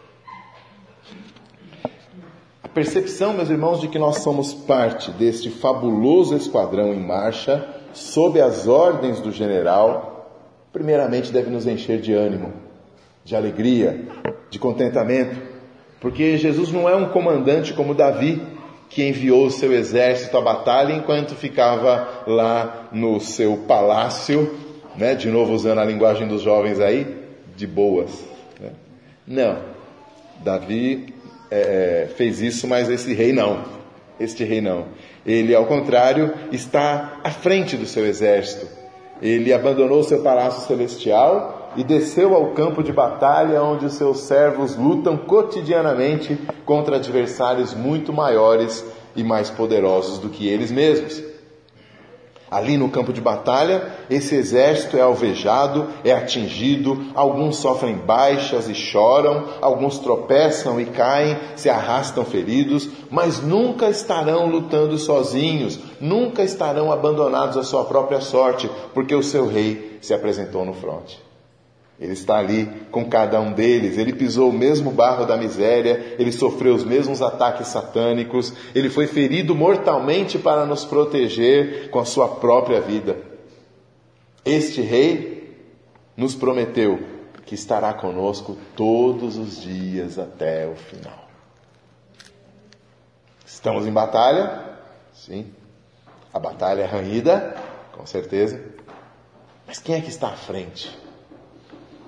percepção, 2.73 3.33
meus 3.33 3.49
irmãos, 3.49 3.81
de 3.81 3.87
que 3.87 3.99
nós 3.99 4.19
somos 4.19 4.53
parte 4.53 5.11
deste 5.11 5.49
fabuloso 5.49 6.35
esquadrão 6.35 6.93
em 6.93 6.99
marcha, 6.99 7.67
sob 7.93 8.39
as 8.39 8.67
ordens 8.67 9.19
do 9.19 9.31
general, 9.31 10.11
primeiramente 10.71 11.31
deve 11.31 11.49
nos 11.49 11.67
encher 11.67 11.99
de 11.99 12.13
ânimo, 12.13 12.53
de 13.23 13.35
alegria, 13.35 14.07
de 14.49 14.57
contentamento, 14.57 15.39
porque 15.99 16.37
Jesus 16.37 16.71
não 16.71 16.89
é 16.89 16.95
um 16.95 17.09
comandante 17.09 17.73
como 17.73 17.93
Davi, 17.93 18.41
que 18.89 19.07
enviou 19.07 19.45
o 19.45 19.51
seu 19.51 19.71
exército 19.71 20.37
à 20.37 20.41
batalha 20.41 20.93
enquanto 20.93 21.35
ficava 21.35 22.23
lá 22.27 22.89
no 22.91 23.19
seu 23.19 23.57
palácio, 23.67 24.53
né, 24.97 25.15
de 25.15 25.29
novo 25.29 25.53
usando 25.53 25.79
a 25.79 25.85
linguagem 25.85 26.27
dos 26.27 26.41
jovens 26.41 26.79
aí, 26.79 27.17
de 27.55 27.65
boas. 27.65 28.25
Né? 28.59 28.71
Não. 29.25 29.57
Davi 30.43 31.13
é, 31.51 32.07
fez 32.15 32.41
isso, 32.41 32.65
mas 32.65 32.89
esse 32.89 33.13
rei 33.13 33.33
não. 33.33 33.65
Este 34.17 34.45
rei 34.45 34.61
não. 34.61 34.85
Ele, 35.25 35.53
ao 35.53 35.65
contrário, 35.65 36.33
está 36.51 37.19
à 37.23 37.29
frente 37.29 37.75
do 37.75 37.85
seu 37.85 38.05
exército. 38.05 38.65
Ele 39.21 39.53
abandonou 39.53 40.01
seu 40.03 40.23
palácio 40.23 40.65
celestial 40.65 41.73
e 41.75 41.83
desceu 41.83 42.33
ao 42.33 42.51
campo 42.51 42.81
de 42.81 42.91
batalha 42.91 43.61
onde 43.61 43.85
os 43.85 43.93
seus 43.93 44.21
servos 44.21 44.75
lutam 44.75 45.17
cotidianamente 45.17 46.37
contra 46.65 46.95
adversários 46.95 47.73
muito 47.73 48.11
maiores 48.11 48.83
e 49.15 49.23
mais 49.23 49.49
poderosos 49.49 50.17
do 50.17 50.29
que 50.29 50.47
eles 50.47 50.71
mesmos. 50.71 51.30
Ali 52.51 52.75
no 52.75 52.89
campo 52.89 53.13
de 53.13 53.21
batalha, 53.21 53.93
esse 54.09 54.35
exército 54.35 54.97
é 54.97 55.01
alvejado, 55.01 55.87
é 56.03 56.11
atingido, 56.11 57.05
alguns 57.15 57.55
sofrem 57.55 57.95
baixas 57.95 58.67
e 58.67 58.75
choram, 58.75 59.45
alguns 59.61 59.99
tropeçam 59.99 60.77
e 60.77 60.85
caem, 60.85 61.37
se 61.55 61.69
arrastam 61.69 62.25
feridos, 62.25 62.89
mas 63.09 63.41
nunca 63.41 63.89
estarão 63.89 64.47
lutando 64.47 64.97
sozinhos, 64.97 65.79
nunca 66.01 66.43
estarão 66.43 66.91
abandonados 66.91 67.55
à 67.55 67.63
sua 67.63 67.85
própria 67.85 68.19
sorte, 68.19 68.69
porque 68.93 69.15
o 69.15 69.23
seu 69.23 69.47
rei 69.47 69.97
se 70.01 70.13
apresentou 70.13 70.65
no 70.65 70.73
fronte. 70.73 71.30
Ele 72.01 72.13
está 72.13 72.39
ali 72.39 72.65
com 72.89 73.07
cada 73.07 73.39
um 73.39 73.53
deles. 73.53 73.95
Ele 73.95 74.11
pisou 74.11 74.49
o 74.49 74.53
mesmo 74.53 74.89
barro 74.89 75.23
da 75.23 75.37
miséria, 75.37 76.15
ele 76.17 76.31
sofreu 76.31 76.73
os 76.73 76.83
mesmos 76.83 77.21
ataques 77.21 77.67
satânicos, 77.67 78.51
ele 78.73 78.89
foi 78.89 79.05
ferido 79.05 79.53
mortalmente 79.53 80.39
para 80.39 80.65
nos 80.65 80.83
proteger 80.83 81.91
com 81.91 81.99
a 81.99 82.05
sua 82.05 82.27
própria 82.27 82.81
vida. 82.81 83.17
Este 84.43 84.81
rei 84.81 85.55
nos 86.17 86.33
prometeu 86.33 86.99
que 87.45 87.53
estará 87.53 87.93
conosco 87.93 88.57
todos 88.75 89.37
os 89.37 89.61
dias 89.61 90.17
até 90.17 90.67
o 90.67 90.73
final. 90.73 91.29
Estamos 93.45 93.85
em 93.85 93.91
batalha? 93.91 94.71
Sim. 95.13 95.53
A 96.33 96.39
batalha 96.39 96.81
é 96.81 96.85
ranhida, 96.85 97.55
com 97.91 98.07
certeza. 98.07 98.59
Mas 99.67 99.77
quem 99.77 99.93
é 99.93 100.01
que 100.01 100.09
está 100.09 100.29
à 100.29 100.35
frente? 100.35 100.89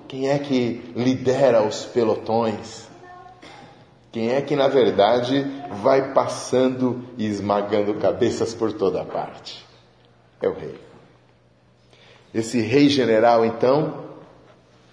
Quem 0.08 0.28
é 0.28 0.38
que 0.38 0.82
lidera 0.94 1.62
os 1.62 1.84
pelotões? 1.84 2.88
Quem 4.12 4.30
é 4.30 4.40
que, 4.40 4.54
na 4.54 4.68
verdade, 4.68 5.44
vai 5.82 6.12
passando 6.12 7.04
e 7.18 7.26
esmagando 7.26 7.94
cabeças 7.94 8.54
por 8.54 8.72
toda 8.72 9.04
parte? 9.04 9.64
É 10.40 10.48
o 10.48 10.54
rei. 10.54 10.78
Esse 12.32 12.60
rei 12.60 12.88
general, 12.88 13.44
então, 13.44 14.04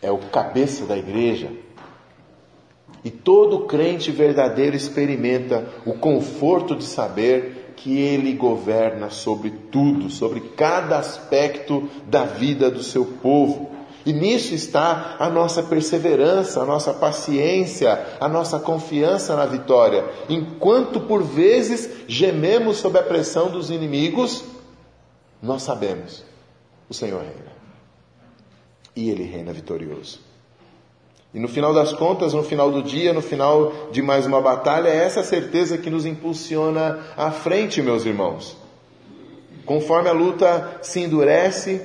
é 0.01 0.11
o 0.11 0.17
cabeça 0.17 0.85
da 0.85 0.97
igreja. 0.97 1.51
E 3.03 3.09
todo 3.09 3.65
crente 3.65 4.11
verdadeiro 4.11 4.75
experimenta 4.75 5.67
o 5.85 5.93
conforto 5.93 6.75
de 6.75 6.83
saber 6.83 7.73
que 7.75 7.99
ele 7.99 8.33
governa 8.33 9.09
sobre 9.09 9.49
tudo, 9.49 10.09
sobre 10.09 10.39
cada 10.55 10.99
aspecto 10.99 11.89
da 12.05 12.25
vida 12.25 12.69
do 12.69 12.83
seu 12.83 13.05
povo. 13.05 13.70
E 14.05 14.11
nisso 14.13 14.53
está 14.53 15.15
a 15.19 15.29
nossa 15.29 15.61
perseverança, 15.61 16.61
a 16.61 16.65
nossa 16.65 16.93
paciência, 16.93 18.17
a 18.19 18.27
nossa 18.27 18.59
confiança 18.59 19.35
na 19.35 19.45
vitória. 19.45 20.03
Enquanto 20.27 21.01
por 21.01 21.23
vezes 21.23 21.89
gememos 22.07 22.77
sob 22.77 22.97
a 22.97 23.03
pressão 23.03 23.49
dos 23.49 23.69
inimigos, 23.69 24.43
nós 25.41 25.63
sabemos, 25.63 26.23
o 26.89 26.93
Senhor 26.93 27.19
reina. 27.21 27.51
E 28.95 29.09
Ele 29.09 29.23
reina 29.23 29.53
vitorioso. 29.53 30.19
E 31.33 31.39
no 31.39 31.47
final 31.47 31.73
das 31.73 31.93
contas, 31.93 32.33
no 32.33 32.43
final 32.43 32.71
do 32.71 32.83
dia, 32.83 33.13
no 33.13 33.21
final 33.21 33.71
de 33.91 34.01
mais 34.01 34.25
uma 34.25 34.41
batalha, 34.41 34.89
é 34.89 34.97
essa 34.97 35.23
certeza 35.23 35.77
que 35.77 35.89
nos 35.89 36.05
impulsiona 36.05 36.99
à 37.15 37.31
frente, 37.31 37.81
meus 37.81 38.05
irmãos. 38.05 38.57
Conforme 39.65 40.09
a 40.09 40.13
luta 40.13 40.79
se 40.81 40.99
endurece, 40.99 41.81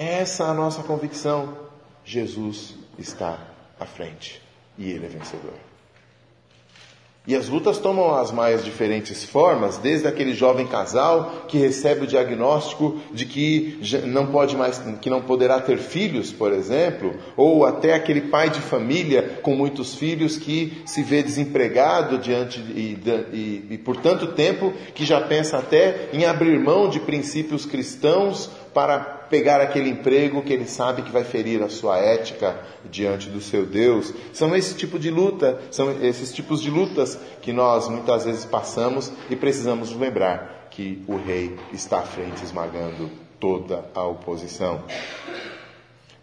essa 0.00 0.44
é 0.44 0.46
a 0.46 0.54
nossa 0.54 0.82
convicção. 0.82 1.54
Jesus 2.02 2.74
está 2.98 3.38
à 3.78 3.84
frente 3.84 4.40
e 4.78 4.90
Ele 4.90 5.04
é 5.04 5.08
vencedor. 5.08 5.52
E 7.26 7.36
as 7.36 7.50
lutas 7.50 7.76
tomam 7.76 8.14
as 8.14 8.32
mais 8.32 8.64
diferentes 8.64 9.22
formas, 9.24 9.76
desde 9.76 10.08
aquele 10.08 10.32
jovem 10.32 10.66
casal 10.66 11.44
que 11.46 11.58
recebe 11.58 12.04
o 12.04 12.06
diagnóstico 12.06 12.98
de 13.12 13.26
que 13.26 13.78
não 14.06 14.28
pode 14.28 14.56
mais, 14.56 14.78
que 15.02 15.10
não 15.10 15.20
poderá 15.20 15.60
ter 15.60 15.76
filhos, 15.76 16.32
por 16.32 16.50
exemplo, 16.50 17.14
ou 17.36 17.66
até 17.66 17.92
aquele 17.92 18.22
pai 18.22 18.48
de 18.48 18.60
família 18.60 19.38
com 19.42 19.54
muitos 19.54 19.94
filhos 19.94 20.38
que 20.38 20.82
se 20.86 21.02
vê 21.02 21.22
desempregado 21.22 22.16
diante 22.16 22.58
e, 22.58 22.98
e, 23.34 23.66
e 23.74 23.78
por 23.78 23.98
tanto 23.98 24.28
tempo 24.28 24.72
que 24.94 25.04
já 25.04 25.20
pensa 25.20 25.58
até 25.58 26.08
em 26.14 26.24
abrir 26.24 26.58
mão 26.58 26.88
de 26.88 27.00
princípios 27.00 27.66
cristãos 27.66 28.50
para 28.72 29.19
pegar 29.30 29.60
aquele 29.60 29.88
emprego 29.88 30.42
que 30.42 30.52
ele 30.52 30.66
sabe 30.66 31.02
que 31.02 31.12
vai 31.12 31.22
ferir 31.24 31.62
a 31.62 31.68
sua 31.68 31.98
ética 31.98 32.60
diante 32.90 33.30
do 33.30 33.40
seu 33.40 33.64
Deus. 33.64 34.12
São 34.32 34.54
esse 34.54 34.74
tipo 34.74 34.98
de 34.98 35.08
luta, 35.10 35.60
são 35.70 36.04
esses 36.04 36.32
tipos 36.32 36.60
de 36.60 36.68
lutas 36.68 37.18
que 37.40 37.52
nós 37.52 37.88
muitas 37.88 38.24
vezes 38.24 38.44
passamos 38.44 39.10
e 39.30 39.36
precisamos 39.36 39.94
lembrar 39.94 40.68
que 40.70 41.02
o 41.06 41.16
rei 41.16 41.56
está 41.72 42.00
à 42.00 42.02
frente 42.02 42.44
esmagando 42.44 43.10
toda 43.38 43.84
a 43.94 44.04
oposição. 44.04 44.82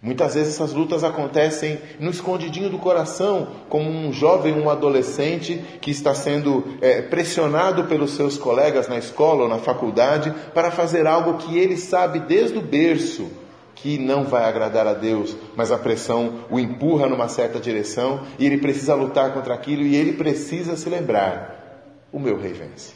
Muitas 0.08 0.36
vezes 0.36 0.54
essas 0.54 0.72
lutas 0.72 1.04
acontecem 1.04 1.82
no 2.00 2.10
escondidinho 2.12 2.70
do 2.70 2.78
coração, 2.78 3.50
como 3.67 3.89
um 3.89 4.13
jovem, 4.13 4.54
um 4.54 4.70
adolescente 4.70 5.62
que 5.82 5.91
está 5.91 6.15
sendo 6.15 6.63
é, 6.80 7.02
pressionado 7.02 7.84
pelos 7.84 8.12
seus 8.12 8.38
colegas 8.38 8.88
na 8.88 8.98
escola 8.98 9.43
ou 9.43 9.50
na 9.50 9.58
faculdade 9.58 10.34
para 10.54 10.72
fazer 10.72 11.06
algo 11.06 11.34
que 11.39 11.58
ele 11.60 11.76
sabe 11.76 12.22
desde 12.22 12.58
o 12.58 12.62
berço 12.62 13.30
que 13.76 13.98
não 13.98 14.24
vai 14.24 14.46
agradar 14.46 14.88
a 14.88 14.93
Deus, 14.93 15.36
mas 15.58 15.74
a 15.74 15.78
pressão 15.78 16.46
o 16.50 16.58
empurra 16.58 17.10
numa 17.10 17.28
certa 17.28 17.60
direção 17.60 18.22
e 18.39 18.46
ele 18.46 18.60
precisa 18.60 18.96
lutar 18.96 19.34
contra 19.34 19.54
aquilo 19.54 19.82
e 19.82 19.93
ele 19.93 20.13
precisa 20.13 20.78
se 20.78 20.88
lembrar: 20.88 22.00
o 22.13 22.20
meu 22.20 22.39
rei 22.39 22.54
vence. 22.54 22.93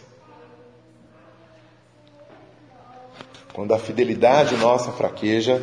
Quando 3.51 3.73
a 3.73 3.77
fidelidade 3.77 4.55
nossa 4.55 4.93
fraqueja, 4.93 5.61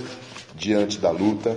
diante 0.59 0.99
da 0.99 1.11
luta. 1.11 1.57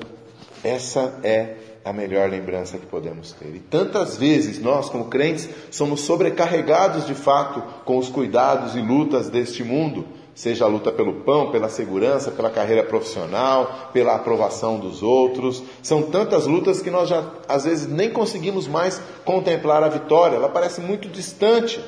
Essa 0.63 1.19
é 1.23 1.55
a 1.83 1.91
melhor 1.91 2.29
lembrança 2.29 2.77
que 2.77 2.85
podemos 2.85 3.31
ter. 3.33 3.55
E 3.55 3.59
tantas 3.59 4.15
vezes 4.15 4.61
nós, 4.61 4.89
como 4.89 5.05
crentes, 5.05 5.49
somos 5.71 6.01
sobrecarregados 6.01 7.07
de 7.07 7.15
fato 7.15 7.61
com 7.83 7.97
os 7.97 8.07
cuidados 8.07 8.75
e 8.75 8.81
lutas 8.81 9.29
deste 9.29 9.63
mundo, 9.63 10.05
seja 10.35 10.65
a 10.65 10.67
luta 10.67 10.91
pelo 10.91 11.21
pão, 11.21 11.51
pela 11.51 11.69
segurança, 11.69 12.31
pela 12.31 12.51
carreira 12.51 12.83
profissional, 12.83 13.89
pela 13.91 14.15
aprovação 14.15 14.79
dos 14.79 15.01
outros. 15.01 15.63
São 15.81 16.03
tantas 16.03 16.45
lutas 16.45 16.81
que 16.81 16.91
nós 16.91 17.09
já 17.09 17.27
às 17.47 17.65
vezes 17.65 17.87
nem 17.87 18.11
conseguimos 18.11 18.67
mais 18.67 19.01
contemplar 19.25 19.83
a 19.83 19.89
vitória. 19.89 20.35
Ela 20.35 20.49
parece 20.49 20.81
muito 20.81 21.07
distante. 21.09 21.83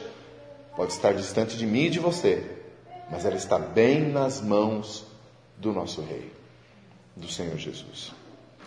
Pode 0.76 0.91
estar 0.91 1.13
distante 1.13 1.56
de 1.56 1.67
mim 1.67 1.84
e 1.84 1.89
de 1.91 1.99
você, 1.99 2.43
mas 3.12 3.26
ela 3.26 3.36
está 3.36 3.60
bem 3.60 4.02
nas 4.02 4.41
mãos 4.41 5.06
do 5.60 5.71
nosso 5.71 6.02
rei 6.02 6.42
do 7.15 7.28
Senhor 7.28 7.58
Jesus. 7.58 8.12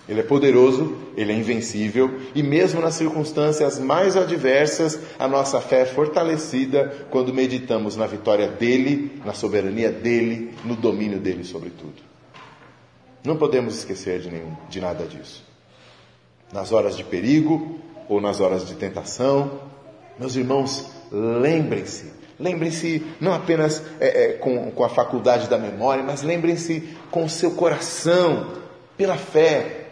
Ele 0.09 0.21
é 0.21 0.23
poderoso, 0.23 0.97
ele 1.17 1.33
é 1.33 1.35
invencível, 1.35 2.21
e 2.33 2.43
mesmo 2.43 2.81
nas 2.81 2.95
circunstâncias 2.95 3.79
mais 3.79 4.17
adversas, 4.17 5.01
a 5.19 5.27
nossa 5.27 5.61
fé 5.61 5.81
é 5.81 5.85
fortalecida 5.85 7.07
quando 7.11 7.35
meditamos 7.35 7.97
na 7.97 8.07
vitória 8.07 8.47
dele, 8.47 9.21
na 9.25 9.35
soberania 9.35 9.91
dele, 9.91 10.55
no 10.65 10.77
domínio 10.77 11.19
dele 11.19 11.43
sobre 11.43 11.71
tudo. 11.71 12.07
Não 13.25 13.37
podemos 13.37 13.77
esquecer 13.77 14.21
de, 14.21 14.31
nenhum, 14.31 14.57
de 14.69 14.81
nada 14.81 15.05
disso. 15.05 15.45
Nas 16.53 16.71
horas 16.71 16.97
de 16.97 17.03
perigo 17.03 17.81
ou 18.09 18.21
nas 18.21 18.41
horas 18.41 18.65
de 18.65 18.77
tentação, 18.77 19.61
meus 20.17 20.37
irmãos, 20.37 20.89
lembrem-se 21.11 22.16
Lembrem-se 22.39 23.05
não 23.19 23.33
apenas 23.33 23.83
é, 23.99 24.25
é, 24.25 24.33
com, 24.35 24.71
com 24.71 24.85
a 24.85 24.89
faculdade 24.89 25.49
da 25.49 25.57
memória, 25.57 26.05
mas 26.05 26.23
lembrem-se 26.23 26.97
com 27.11 27.25
o 27.25 27.31
seu 27.31 27.53
coração, 27.53 28.53
pela 28.97 29.17
fé, 29.17 29.87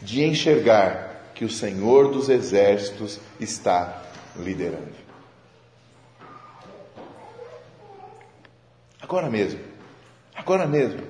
de 0.00 0.24
enxergar 0.24 1.32
que 1.34 1.44
o 1.44 1.50
Senhor 1.50 2.10
dos 2.10 2.28
Exércitos 2.28 3.20
está 3.38 4.02
liderando. 4.36 4.96
Agora 9.00 9.28
mesmo, 9.28 9.60
agora 10.34 10.66
mesmo, 10.66 11.02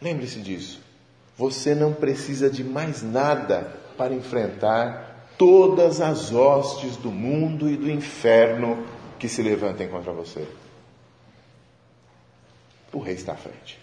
lembre-se 0.00 0.40
disso. 0.40 0.80
Você 1.36 1.74
não 1.74 1.92
precisa 1.92 2.48
de 2.48 2.64
mais 2.64 3.02
nada 3.02 3.74
para 3.96 4.14
enfrentar 4.14 5.26
todas 5.36 6.00
as 6.00 6.32
hostes 6.32 6.96
do 6.96 7.10
mundo 7.10 7.68
e 7.68 7.76
do 7.76 7.90
inferno 7.90 8.84
que 9.18 9.28
se 9.28 9.42
levantem 9.42 9.88
contra 9.88 10.12
você. 10.12 10.46
O 12.92 12.98
rei 12.98 13.14
está 13.14 13.32
à 13.32 13.36
frente. 13.36 13.78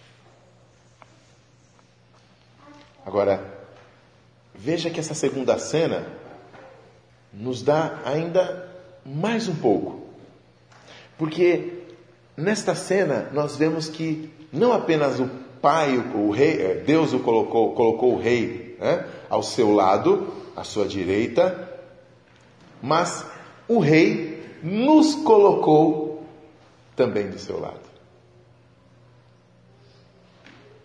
Agora, 3.06 3.44
veja 4.56 4.90
que 4.90 5.00
essa 5.00 5.14
segunda 5.14 5.58
cena 5.60 6.08
nos 7.34 7.62
dá 7.62 8.02
ainda 8.06 8.72
mais 9.06 9.48
um 9.48 9.56
pouco. 9.56 10.08
Porque 11.18 11.84
nesta 12.38 12.74
cena 12.76 13.30
nós 13.34 13.56
vemos 13.58 13.90
que 13.90 14.32
não 14.52 14.72
apenas 14.72 15.20
o 15.20 15.28
pai, 15.62 15.98
o 15.98 16.30
rei, 16.32 16.62
é, 16.62 16.76
Deus 16.76 17.14
o 17.14 17.20
colocou, 17.20 17.74
colocou 17.74 18.14
o 18.14 18.20
rei 18.20 18.78
né, 18.80 19.06
ao 19.30 19.42
seu 19.42 19.72
lado, 19.74 20.34
à 20.56 20.64
sua 20.64 20.86
direita, 20.86 21.70
mas 22.82 23.26
o 23.68 23.80
rei 23.80 24.33
nos 24.64 25.14
colocou 25.14 26.24
também 26.96 27.30
do 27.30 27.38
seu 27.38 27.60
lado. 27.60 27.84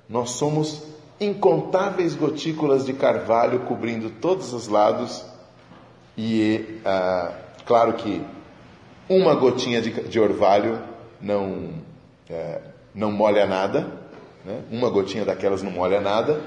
Nós 0.08 0.30
somos 0.30 0.82
incontáveis 1.20 2.14
gotículas 2.14 2.84
de 2.84 2.92
carvalho 2.92 3.60
cobrindo 3.60 4.10
todos 4.10 4.52
os 4.52 4.66
lados, 4.66 5.24
e 6.16 6.80
ah, 6.84 7.32
claro 7.64 7.92
que 7.92 8.22
uma 9.08 9.34
gotinha 9.34 9.80
de, 9.80 9.90
de 9.90 10.18
orvalho 10.18 10.80
não, 11.20 11.70
é, 12.28 12.60
não 12.94 13.12
molha 13.12 13.46
nada, 13.46 13.86
né? 14.44 14.62
uma 14.70 14.90
gotinha 14.90 15.24
daquelas 15.24 15.62
não 15.62 15.70
molha 15.70 16.00
nada, 16.00 16.40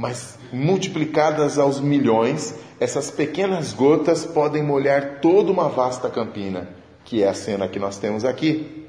mas 0.00 0.38
multiplicadas 0.50 1.58
aos 1.58 1.78
milhões, 1.78 2.54
essas 2.80 3.10
pequenas 3.10 3.74
gotas 3.74 4.24
podem 4.24 4.62
molhar 4.62 5.18
toda 5.20 5.52
uma 5.52 5.68
vasta 5.68 6.08
campina, 6.08 6.70
que 7.04 7.22
é 7.22 7.28
a 7.28 7.34
cena 7.34 7.68
que 7.68 7.78
nós 7.78 7.98
temos 7.98 8.24
aqui. 8.24 8.88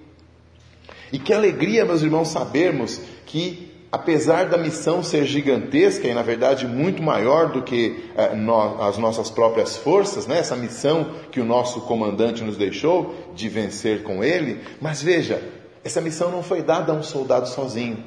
E 1.11 1.19
que 1.19 1.33
alegria, 1.33 1.83
meus 1.83 2.01
irmãos, 2.01 2.29
sabermos 2.29 3.01
que 3.25 3.69
apesar 3.91 4.47
da 4.47 4.57
missão 4.57 5.03
ser 5.03 5.25
gigantesca 5.25 6.07
e, 6.07 6.13
na 6.13 6.21
verdade, 6.21 6.65
muito 6.65 7.03
maior 7.03 7.51
do 7.51 7.61
que 7.61 8.09
eh, 8.15 8.31
as 8.79 8.97
nossas 8.97 9.29
próprias 9.29 9.75
forças, 9.75 10.25
né? 10.25 10.37
essa 10.39 10.55
missão 10.55 11.11
que 11.29 11.41
o 11.41 11.45
nosso 11.45 11.81
comandante 11.81 12.41
nos 12.41 12.55
deixou 12.55 13.13
de 13.35 13.49
vencer 13.49 14.01
com 14.03 14.23
ele, 14.23 14.61
mas 14.79 15.01
veja, 15.03 15.43
essa 15.83 15.99
missão 15.99 16.31
não 16.31 16.41
foi 16.41 16.61
dada 16.61 16.93
a 16.93 16.95
um 16.95 17.03
soldado 17.03 17.49
sozinho, 17.49 18.01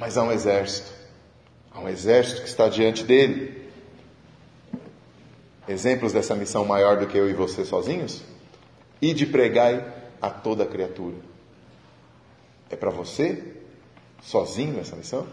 mas 0.00 0.18
a 0.18 0.24
um 0.24 0.32
exército. 0.32 0.97
A 1.72 1.80
um 1.80 1.88
exército 1.88 2.42
que 2.42 2.48
está 2.48 2.68
diante 2.68 3.04
dele. 3.04 3.68
Exemplos 5.68 6.12
dessa 6.12 6.34
missão 6.34 6.64
maior 6.64 6.98
do 6.98 7.06
que 7.06 7.16
eu 7.16 7.28
e 7.28 7.34
você 7.34 7.64
sozinhos? 7.64 8.22
E 9.00 9.12
de 9.12 9.26
pregai 9.26 9.84
a 10.20 10.30
toda 10.30 10.66
criatura. 10.66 11.16
É 12.70 12.76
para 12.76 12.90
você 12.90 13.56
sozinho 14.22 14.80
essa 14.80 14.96
missão? 14.96 15.26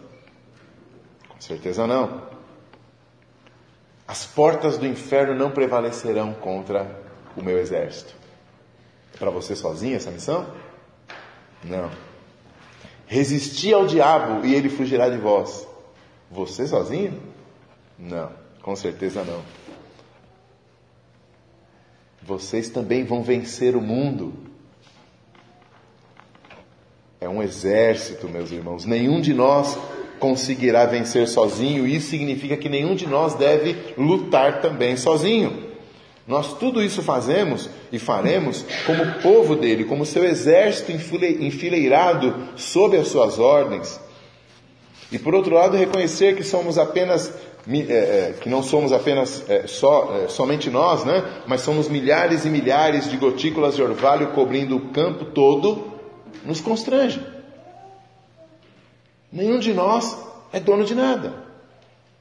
Com 1.28 1.40
certeza 1.40 1.86
não. 1.86 2.22
As 4.06 4.24
portas 4.24 4.78
do 4.78 4.86
inferno 4.86 5.34
não 5.34 5.50
prevalecerão 5.50 6.32
contra 6.34 7.02
o 7.36 7.42
meu 7.42 7.58
exército. 7.58 8.14
É 9.14 9.18
para 9.18 9.30
você 9.30 9.56
sozinho 9.56 9.96
essa 9.96 10.10
missão? 10.10 10.46
Não. 11.64 11.90
Resistir 13.06 13.74
ao 13.74 13.86
diabo 13.86 14.46
e 14.46 14.54
ele 14.54 14.68
fugirá 14.68 15.08
de 15.08 15.18
vós. 15.18 15.66
Você 16.30 16.66
sozinho? 16.66 17.20
Não, 17.98 18.30
com 18.62 18.74
certeza 18.76 19.24
não. 19.24 19.42
Vocês 22.22 22.68
também 22.68 23.04
vão 23.04 23.22
vencer 23.22 23.76
o 23.76 23.80
mundo 23.80 24.46
é 27.20 27.28
um 27.28 27.42
exército, 27.42 28.28
meus 28.28 28.52
irmãos. 28.52 28.84
Nenhum 28.84 29.20
de 29.20 29.32
nós 29.32 29.78
conseguirá 30.18 30.86
vencer 30.86 31.26
sozinho, 31.28 31.86
e 31.86 31.96
isso 31.96 32.10
significa 32.10 32.56
que 32.56 32.68
nenhum 32.68 32.94
de 32.94 33.06
nós 33.06 33.34
deve 33.34 33.76
lutar 33.98 34.60
também 34.60 34.96
sozinho. 34.96 35.66
Nós 36.26 36.54
tudo 36.54 36.82
isso 36.82 37.02
fazemos 37.02 37.70
e 37.92 37.98
faremos 37.98 38.64
como 38.84 39.20
povo 39.22 39.54
dele, 39.54 39.84
como 39.84 40.04
seu 40.04 40.24
exército 40.24 40.92
enfileirado 40.92 42.34
sob 42.56 42.96
as 42.96 43.08
suas 43.08 43.38
ordens. 43.38 44.00
E 45.10 45.18
por 45.18 45.34
outro 45.34 45.54
lado, 45.54 45.76
reconhecer 45.76 46.36
que 46.36 46.42
somos 46.42 46.78
apenas 46.78 47.32
é, 47.68 47.78
é, 47.78 48.34
que 48.40 48.48
não 48.48 48.62
somos 48.62 48.92
apenas 48.92 49.48
é, 49.50 49.66
só, 49.66 50.28
somente 50.28 50.70
nós, 50.70 51.04
né? 51.04 51.42
mas 51.48 51.62
somos 51.62 51.88
milhares 51.88 52.44
e 52.44 52.48
milhares 52.48 53.10
de 53.10 53.16
gotículas 53.16 53.74
de 53.74 53.82
orvalho 53.82 54.28
cobrindo 54.28 54.76
o 54.76 54.88
campo 54.90 55.24
todo, 55.24 55.92
nos 56.44 56.60
constrange. 56.60 57.20
Nenhum 59.32 59.58
de 59.58 59.74
nós 59.74 60.16
é 60.52 60.60
dono 60.60 60.84
de 60.84 60.94
nada. 60.94 61.34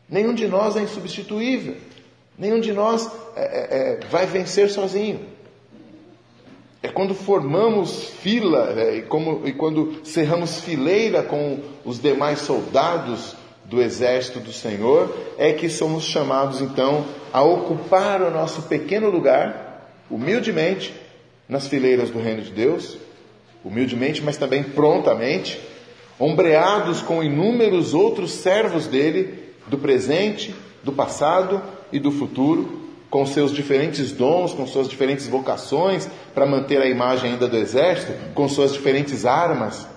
Nenhum 0.09 0.33
de 0.33 0.47
nós 0.47 0.75
é 0.75 0.81
insubstituível. 0.81 1.75
Nenhum 2.37 2.59
de 2.59 2.73
nós 2.73 3.09
é, 3.35 3.43
é, 3.43 4.07
vai 4.07 4.25
vencer 4.25 4.69
sozinho. 4.71 5.27
Quando 6.95 7.13
formamos 7.13 8.05
fila 8.21 8.73
é, 8.77 8.95
e, 8.95 9.01
como, 9.01 9.45
e 9.45 9.51
quando 9.51 9.99
cerramos 10.05 10.61
fileira 10.61 11.21
com 11.21 11.59
os 11.83 11.99
demais 11.99 12.39
soldados 12.39 13.35
do 13.65 13.81
exército 13.81 14.39
do 14.39 14.53
Senhor, 14.53 15.13
é 15.37 15.51
que 15.51 15.69
somos 15.69 16.05
chamados 16.05 16.61
então 16.61 17.03
a 17.33 17.43
ocupar 17.43 18.21
o 18.21 18.31
nosso 18.31 18.61
pequeno 18.61 19.09
lugar, 19.09 19.91
humildemente, 20.09 20.93
nas 21.49 21.67
fileiras 21.67 22.09
do 22.09 22.19
reino 22.19 22.41
de 22.41 22.51
Deus, 22.51 22.97
humildemente, 23.61 24.21
mas 24.21 24.37
também 24.37 24.63
prontamente, 24.63 25.59
ombreados 26.17 27.01
com 27.01 27.21
inúmeros 27.21 27.93
outros 27.93 28.31
servos 28.31 28.87
dele, 28.87 29.37
do 29.67 29.77
presente, 29.77 30.55
do 30.81 30.93
passado 30.93 31.61
e 31.91 31.99
do 31.99 32.09
futuro, 32.09 32.84
com 33.09 33.25
seus 33.25 33.51
diferentes 33.51 34.11
dons, 34.11 34.53
com 34.53 34.67
suas 34.67 34.87
diferentes 34.87 35.27
vocações, 35.27 36.09
para 36.33 36.45
manter 36.45 36.81
a 36.81 36.87
imagem 36.87 37.31
ainda 37.31 37.47
do 37.47 37.57
exército, 37.57 38.13
com 38.33 38.47
suas 38.49 38.73
diferentes 38.73 39.25
armas. 39.25 39.87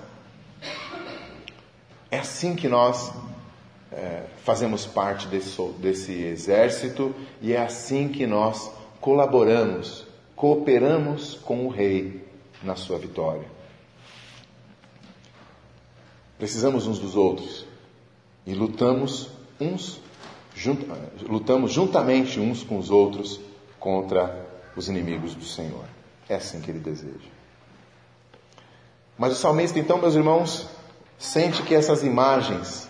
É 2.10 2.18
assim 2.18 2.54
que 2.54 2.68
nós 2.68 3.12
é, 3.92 4.22
fazemos 4.44 4.86
parte 4.86 5.26
desse, 5.26 5.60
desse 5.78 6.12
exército 6.12 7.14
e 7.42 7.52
é 7.52 7.60
assim 7.60 8.08
que 8.08 8.26
nós 8.26 8.70
colaboramos, 9.00 10.06
cooperamos 10.34 11.34
com 11.44 11.66
o 11.66 11.68
Rei 11.68 12.24
na 12.62 12.76
sua 12.76 12.98
vitória. 12.98 13.46
Precisamos 16.38 16.86
uns 16.86 16.98
dos 16.98 17.16
outros 17.16 17.66
e 18.46 18.54
lutamos 18.54 19.30
uns 19.60 20.00
lutamos 21.28 21.72
juntamente 21.72 22.40
uns 22.40 22.62
com 22.62 22.78
os 22.78 22.90
outros 22.90 23.40
contra 23.78 24.46
os 24.76 24.88
inimigos 24.88 25.34
do 25.34 25.44
Senhor. 25.44 25.84
É 26.28 26.36
assim 26.36 26.60
que 26.60 26.70
ele 26.70 26.80
deseja. 26.80 27.28
Mas 29.16 29.32
o 29.32 29.36
salmista, 29.36 29.78
então, 29.78 29.98
meus 29.98 30.14
irmãos, 30.14 30.68
sente 31.18 31.62
que 31.62 31.74
essas 31.74 32.02
imagens 32.02 32.88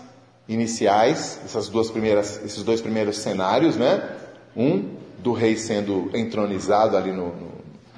iniciais, 0.48 1.40
essas 1.44 1.68
duas 1.68 1.90
primeiras, 1.90 2.42
esses 2.44 2.62
dois 2.62 2.80
primeiros 2.80 3.18
cenários, 3.18 3.76
né? 3.76 4.16
Um 4.56 4.96
do 5.18 5.32
rei 5.32 5.56
sendo 5.56 6.10
entronizado 6.14 6.96
ali 6.96 7.12
no, 7.12 7.28
no, 7.28 7.50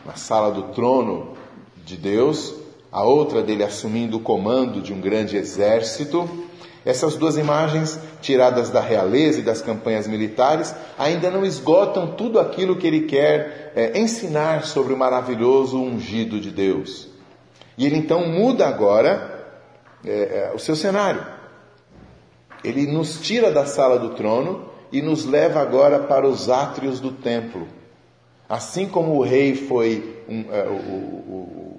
na 0.05 0.17
sala 0.17 0.51
do 0.51 0.75
trono 0.75 1.37
de 1.85 1.97
Deus, 1.97 2.55
a 2.91 3.05
outra 3.05 3.43
dele 3.43 3.63
assumindo 3.63 4.17
o 4.17 4.21
comando 4.21 4.81
de 4.81 4.93
um 4.93 5.01
grande 5.01 5.37
exército. 5.37 6.29
Essas 6.85 7.17
duas 7.17 7.37
imagens, 7.37 7.99
tiradas 8.23 8.71
da 8.71 8.81
realeza 8.81 9.41
e 9.41 9.43
das 9.43 9.61
campanhas 9.61 10.07
militares, 10.07 10.75
ainda 10.99 11.31
não 11.31 11.45
esgotam 11.45 12.13
tudo 12.13 12.41
aquilo 12.41 12.77
que 12.77 12.87
ele 12.87 13.03
quer 13.03 13.73
é, 13.77 13.99
ensinar 13.99 14.65
sobre 14.65 14.95
o 14.95 14.97
maravilhoso 14.97 15.79
ungido 15.79 16.41
de 16.41 16.51
Deus. 16.51 17.09
E 17.77 17.85
ele 17.85 17.97
então 17.97 18.27
muda 18.27 18.67
agora 18.67 19.45
é, 20.05 20.11
é, 20.11 20.53
o 20.55 20.59
seu 20.59 20.75
cenário. 20.75 21.25
Ele 22.65 22.87
nos 22.87 23.21
tira 23.21 23.51
da 23.51 23.67
sala 23.67 23.99
do 23.99 24.11
trono 24.11 24.71
e 24.93 25.01
nos 25.01 25.25
leva 25.25 25.61
agora 25.61 26.01
para 26.01 26.27
os 26.27 26.49
átrios 26.49 27.01
do 27.01 27.13
templo. 27.13 27.69
Assim 28.49 28.89
como 28.89 29.17
o 29.17 29.23
rei 29.23 29.55
foi 29.55 30.23
um, 30.29 30.45
é, 30.51 30.67
o, 30.67 30.73
o, 30.73 31.70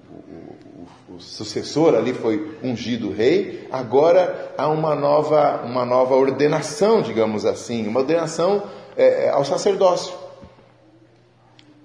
sucessor 1.22 1.96
ali 1.96 2.14
foi 2.14 2.58
ungido 2.64 3.12
rei, 3.12 3.68
agora 3.72 4.54
há 4.58 4.68
uma 4.68 4.96
nova, 4.96 5.62
uma 5.64 5.86
nova 5.86 6.16
ordenação, 6.16 7.02
digamos 7.02 7.46
assim, 7.46 7.88
uma 7.88 8.02
ordenação 8.02 8.64
é, 8.98 9.26
é, 9.26 9.30
ao 9.30 9.46
sacerdócio. 9.46 10.14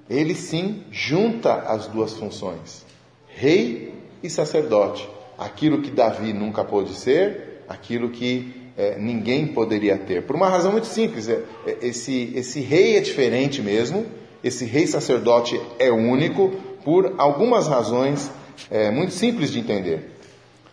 Ele 0.08 0.34
sim 0.34 0.84
junta 0.90 1.54
as 1.54 1.86
duas 1.86 2.14
funções, 2.14 2.84
rei 3.28 3.94
e 4.22 4.30
sacerdote. 4.30 5.08
Aquilo 5.38 5.82
que 5.82 5.90
Davi 5.90 6.32
nunca 6.32 6.64
pôde 6.64 6.94
ser, 6.94 7.62
aquilo 7.68 8.10
que 8.10 8.70
é, 8.76 8.98
ninguém 8.98 9.46
poderia 9.46 9.96
ter. 9.96 10.22
Por 10.22 10.36
uma 10.36 10.48
razão 10.48 10.72
muito 10.72 10.86
simples, 10.86 11.28
é, 11.28 11.42
é, 11.66 11.78
esse, 11.82 12.32
esse 12.34 12.60
rei 12.60 12.96
é 12.96 13.00
diferente 13.00 13.62
mesmo, 13.62 14.06
esse 14.44 14.64
rei 14.64 14.86
sacerdote 14.86 15.60
é 15.78 15.90
único, 15.90 16.52
por 16.84 17.14
algumas 17.18 17.66
razões 17.66 18.30
é, 18.70 18.90
muito 18.90 19.12
simples 19.12 19.50
de 19.50 19.58
entender. 19.58 20.16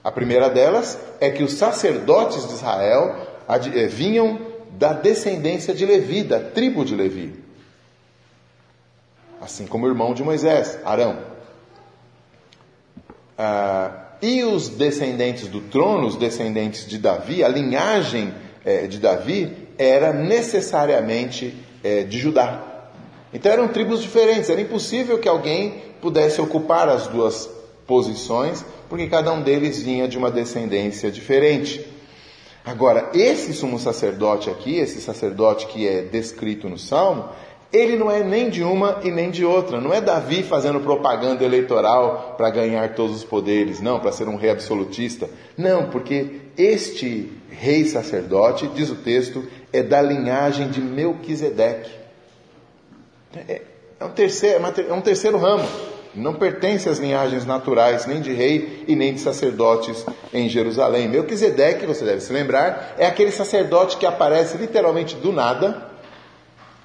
A 0.04 0.12
primeira 0.12 0.50
delas 0.50 0.98
é 1.20 1.30
que 1.30 1.44
os 1.44 1.54
sacerdotes 1.54 2.48
de 2.48 2.54
Israel 2.54 3.28
é, 3.48 3.88
vinham 3.88 4.40
da 4.72 4.92
descendência 4.92 5.74
de 5.74 5.86
Levi, 5.86 6.24
da 6.24 6.40
tribo 6.40 6.84
de 6.84 6.96
Levi. 6.96 7.34
Assim 9.40 9.66
como 9.66 9.86
o 9.86 9.90
irmão 9.90 10.14
de 10.14 10.24
Moisés, 10.24 10.78
Arão. 10.84 11.20
Ah, 13.38 14.04
e 14.22 14.44
os 14.44 14.70
descendentes 14.70 15.48
do 15.48 15.60
trono, 15.62 16.08
os 16.08 16.16
descendentes 16.16 16.88
de 16.88 16.98
Davi, 16.98 17.44
a 17.44 17.50
linhagem 17.50 18.34
é, 18.64 18.88
de 18.88 19.00
Davi 19.00 19.52
era 19.78 20.14
necessariamente 20.14 21.54
é, 21.84 22.04
de 22.04 22.18
Judá. 22.20 22.62
Então 23.34 23.52
eram 23.52 23.68
tribos 23.68 24.02
diferentes, 24.02 24.50
era 24.50 24.62
impossível 24.62 25.20
que 25.20 25.28
alguém 25.28 25.82
pudesse 26.02 26.40
ocupar 26.40 26.88
as 26.88 27.08
duas 27.08 27.50
posições, 27.88 28.64
porque 28.90 29.08
cada 29.08 29.32
um 29.32 29.42
deles 29.42 29.82
vinha 29.82 30.08
de 30.08 30.18
uma 30.18 30.32
descendência 30.32 31.12
diferente. 31.12 31.86
Agora, 32.66 33.10
esse 33.14 33.54
sumo 33.54 33.78
sacerdote 33.78 34.50
aqui, 34.50 34.78
esse 34.78 35.02
sacerdote 35.02 35.68
que 35.68 35.88
é 35.88 36.02
descrito 36.02 36.70
no 36.70 36.80
Salmo, 36.80 37.30
ele 37.74 37.98
não 37.98 38.10
é 38.10 38.24
nem 38.24 38.50
de 38.50 38.64
uma 38.64 39.00
e 39.04 39.10
nem 39.10 39.32
de 39.32 39.44
outra. 39.44 39.82
Não 39.82 39.92
é 39.94 40.00
Davi 40.00 40.44
fazendo 40.44 40.80
propaganda 40.80 41.44
eleitoral 41.44 42.36
para 42.38 42.52
ganhar 42.52 42.94
todos 42.94 43.18
os 43.18 43.24
poderes, 43.24 43.82
não, 43.82 44.00
para 44.00 44.12
ser 44.12 44.28
um 44.28 44.36
rei 44.36 44.52
absolutista. 44.52 45.28
Não, 45.58 45.90
porque 45.90 46.42
este 46.56 47.32
rei 47.50 47.84
sacerdote, 47.86 48.68
diz 48.68 48.92
o 48.92 48.96
texto, 48.96 49.44
é 49.74 49.82
da 49.82 50.02
linhagem 50.02 50.70
de 50.70 50.80
Melquisedeque. 50.80 51.90
É, 53.36 53.62
é 54.00 54.06
um 54.06 54.12
terceiro, 54.12 54.64
é, 54.64 54.82
é 54.90 54.94
um 54.94 55.02
terceiro 55.02 55.38
ramo. 55.38 55.68
Não 56.16 56.36
pertence 56.36 56.88
às 56.88 57.00
linhagens 57.00 57.46
naturais, 57.46 58.06
nem 58.06 58.22
de 58.22 58.32
rei 58.34 58.84
e 58.88 58.96
nem 58.96 59.14
de 59.14 59.20
sacerdotes 59.20 60.06
em 60.34 60.48
Jerusalém. 60.48 61.08
Melquisedeque, 61.08 61.86
você 61.86 62.06
deve 62.06 62.22
se 62.22 62.32
lembrar, 62.32 62.96
é 62.98 63.06
aquele 63.06 63.32
sacerdote 63.32 63.98
que 63.98 64.06
aparece 64.06 64.58
literalmente 64.58 65.16
do 65.16 65.32
nada, 65.32 65.93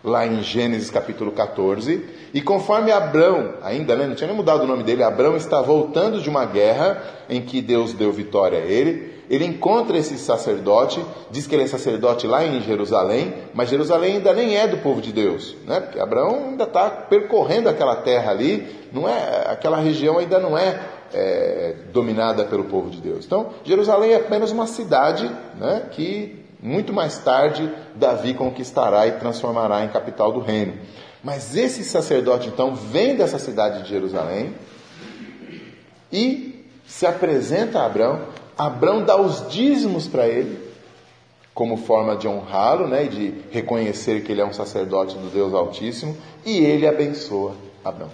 lá 0.09 0.27
em 0.27 0.43
Gênesis 0.43 0.91
capítulo 0.91 1.31
14. 1.31 2.05
E 2.35 2.41
conforme 2.41 2.91
Abrão, 2.91 3.55
ainda 3.63 3.95
né, 3.95 4.07
não 4.07 4.15
tinha 4.15 4.27
nem 4.27 4.37
mudado 4.37 4.65
o 4.65 4.67
nome 4.67 4.83
dele, 4.83 5.03
Abrão 5.03 5.37
está 5.37 5.61
voltando 5.61 6.21
de 6.21 6.29
uma 6.29 6.45
guerra 6.45 7.03
em 7.29 7.41
que 7.43 7.61
Deus 7.61 7.93
deu 7.93 8.11
vitória 8.11 8.59
a 8.59 8.65
ele. 8.65 9.19
Ele 9.31 9.45
encontra 9.45 9.99
esse 9.99 10.17
sacerdote, 10.17 11.05
diz 11.31 11.47
que 11.47 11.55
ele 11.55 11.65
é 11.65 11.67
sacerdote 11.67 12.27
lá 12.27 12.45
em 12.45 12.63
Jerusalém, 12.63 13.35
mas 13.53 13.69
Jerusalém 13.69 14.17
ainda 14.17 14.33
nem 14.33 14.57
é 14.57 14.67
do 14.67 14.79
povo 14.79 15.03
de 15.03 15.13
Deus, 15.13 15.55
né? 15.67 15.81
Porque 15.81 16.01
Abraão 16.01 16.49
ainda 16.49 16.65
está 16.65 16.89
percorrendo 16.89 17.69
aquela 17.69 17.97
terra 17.97 18.31
ali, 18.31 18.67
não 18.91 19.07
é, 19.07 19.45
aquela 19.47 19.79
região 19.79 20.19
ainda 20.19 20.39
não 20.39 20.57
é, 20.57 20.81
é, 21.13 21.75
dominada 21.93 22.45
pelo 22.45 22.65
povo 22.65 22.89
de 22.89 23.03
Deus. 23.03 23.27
Então, 23.27 23.51
Jerusalém 23.65 24.13
é 24.13 24.17
apenas 24.17 24.51
uma 24.51 24.67
cidade, 24.67 25.31
né? 25.61 25.83
Que 25.91 26.38
muito 26.61 26.93
mais 26.93 27.19
tarde 27.19 27.73
Davi 27.95 28.35
conquistará 28.35 29.07
e 29.07 29.13
transformará 29.13 29.85
em 29.85 29.89
capital 29.89 30.33
do 30.33 30.41
reino. 30.41 30.75
Mas 31.23 31.57
esse 31.57 31.85
sacerdote 31.85 32.49
então 32.49 32.75
vem 32.75 33.17
dessa 33.17 33.39
cidade 33.39 33.83
de 33.83 33.89
Jerusalém 33.89 34.55
e 36.13 36.65
se 36.87 37.07
apresenta 37.07 37.81
a 37.81 37.87
Abraão 37.87 38.39
Abraão 38.59 39.05
dá 39.05 39.17
os 39.17 39.49
dízimos 39.49 40.09
para 40.09 40.27
ele, 40.27 40.59
como 41.55 41.77
forma 41.77 42.17
de 42.17 42.27
honrá-lo, 42.27 42.89
né, 42.89 43.05
e 43.05 43.09
de 43.09 43.35
reconhecer 43.53 44.25
que 44.25 44.33
ele 44.33 44.41
é 44.41 44.45
um 44.45 44.53
sacerdote 44.53 45.17
do 45.17 45.31
Deus 45.31 45.55
Altíssimo, 45.55 46.17
e 46.45 46.59
ele 46.59 46.85
abençoa 46.85 47.55
Abraão. 47.85 48.11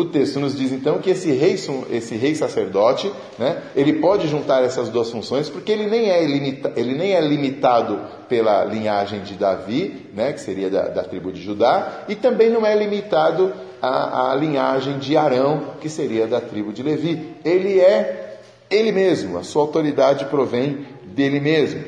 O 0.00 0.06
texto 0.06 0.40
nos 0.40 0.56
diz 0.56 0.72
então 0.72 0.98
que 0.98 1.10
esse 1.10 1.30
rei, 1.30 1.58
esse 1.90 2.14
rei 2.16 2.34
sacerdote, 2.34 3.12
né, 3.38 3.64
ele 3.76 3.92
pode 3.94 4.28
juntar 4.28 4.64
essas 4.64 4.88
duas 4.88 5.10
funções, 5.10 5.50
porque 5.50 5.70
ele 5.70 5.86
nem 5.88 6.08
é, 6.08 6.24
limita, 6.24 6.72
ele 6.74 6.94
nem 6.94 7.12
é 7.12 7.20
limitado 7.20 8.00
pela 8.26 8.64
linhagem 8.64 9.20
de 9.20 9.34
Davi, 9.34 10.06
né, 10.14 10.32
que 10.32 10.40
seria 10.40 10.70
da, 10.70 10.88
da 10.88 11.04
tribo 11.04 11.30
de 11.30 11.42
Judá, 11.42 12.04
e 12.08 12.14
também 12.14 12.48
não 12.48 12.64
é 12.64 12.74
limitado 12.74 13.52
à, 13.82 14.30
à 14.30 14.34
linhagem 14.36 14.98
de 14.98 15.18
Arão, 15.18 15.74
que 15.82 15.90
seria 15.90 16.26
da 16.26 16.40
tribo 16.40 16.72
de 16.72 16.82
Levi. 16.82 17.36
Ele 17.44 17.78
é 17.78 18.38
ele 18.70 18.92
mesmo, 18.92 19.36
a 19.36 19.42
sua 19.42 19.60
autoridade 19.60 20.24
provém 20.26 20.86
dele 21.04 21.40
mesmo. 21.40 21.84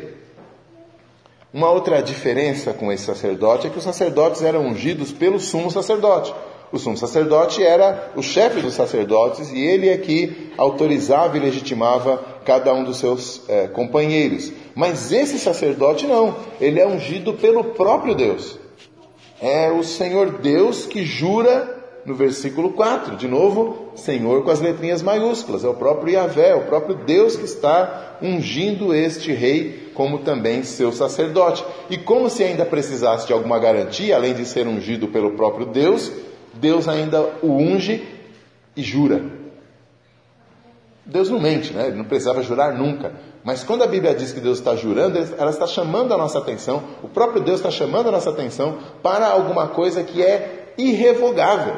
Uma 1.50 1.70
outra 1.70 2.02
diferença 2.02 2.74
com 2.74 2.92
esse 2.92 3.04
sacerdote 3.04 3.66
é 3.66 3.70
que 3.70 3.78
os 3.78 3.84
sacerdotes 3.84 4.42
eram 4.42 4.66
ungidos 4.66 5.12
pelo 5.12 5.40
sumo 5.40 5.70
sacerdote. 5.70 6.34
O 6.72 6.78
sumo 6.78 6.96
sacerdote 6.96 7.62
era 7.62 8.12
o 8.16 8.22
chefe 8.22 8.62
dos 8.62 8.72
sacerdotes 8.72 9.52
e 9.52 9.60
ele 9.60 9.90
é 9.90 9.96
que 9.98 10.52
autorizava 10.56 11.36
e 11.36 11.40
legitimava 11.40 12.16
cada 12.46 12.72
um 12.72 12.82
dos 12.82 12.96
seus 12.96 13.42
é, 13.46 13.68
companheiros. 13.68 14.50
Mas 14.74 15.12
esse 15.12 15.38
sacerdote 15.38 16.06
não, 16.06 16.34
ele 16.58 16.80
é 16.80 16.86
ungido 16.86 17.34
pelo 17.34 17.62
próprio 17.62 18.14
Deus. 18.14 18.58
É 19.40 19.70
o 19.70 19.84
Senhor 19.84 20.38
Deus 20.38 20.86
que 20.86 21.04
jura 21.04 21.82
no 22.06 22.14
versículo 22.14 22.72
4. 22.72 23.16
De 23.16 23.28
novo, 23.28 23.90
Senhor 23.94 24.42
com 24.42 24.50
as 24.50 24.60
letrinhas 24.60 25.02
maiúsculas. 25.02 25.64
É 25.64 25.68
o 25.68 25.74
próprio 25.74 26.14
Yahvé, 26.14 26.50
é 26.50 26.54
o 26.54 26.64
próprio 26.64 26.94
Deus 26.94 27.36
que 27.36 27.44
está 27.44 28.16
ungindo 28.22 28.94
este 28.94 29.30
rei 29.32 29.90
como 29.94 30.20
também 30.20 30.62
seu 30.62 30.90
sacerdote. 30.90 31.64
E 31.90 31.98
como 31.98 32.30
se 32.30 32.42
ainda 32.42 32.64
precisasse 32.64 33.26
de 33.26 33.32
alguma 33.34 33.58
garantia, 33.58 34.16
além 34.16 34.32
de 34.32 34.46
ser 34.46 34.66
ungido 34.66 35.08
pelo 35.08 35.32
próprio 35.32 35.66
Deus, 35.66 36.10
Deus 36.54 36.88
ainda 36.88 37.20
o 37.42 37.52
unge 37.56 38.06
e 38.76 38.82
jura. 38.82 39.22
Deus 41.04 41.28
não 41.28 41.40
mente, 41.40 41.72
né? 41.72 41.88
Ele 41.88 41.96
não 41.96 42.04
precisava 42.04 42.42
jurar 42.42 42.72
nunca. 42.74 43.12
Mas 43.44 43.64
quando 43.64 43.82
a 43.82 43.86
Bíblia 43.86 44.14
diz 44.14 44.32
que 44.32 44.40
Deus 44.40 44.58
está 44.58 44.76
jurando, 44.76 45.18
ela 45.36 45.50
está 45.50 45.66
chamando 45.66 46.14
a 46.14 46.16
nossa 46.16 46.38
atenção, 46.38 46.82
o 47.02 47.08
próprio 47.08 47.42
Deus 47.42 47.58
está 47.58 47.70
chamando 47.70 48.08
a 48.08 48.12
nossa 48.12 48.30
atenção 48.30 48.78
para 49.02 49.26
alguma 49.26 49.68
coisa 49.68 50.02
que 50.04 50.22
é 50.22 50.72
irrevogável. 50.78 51.76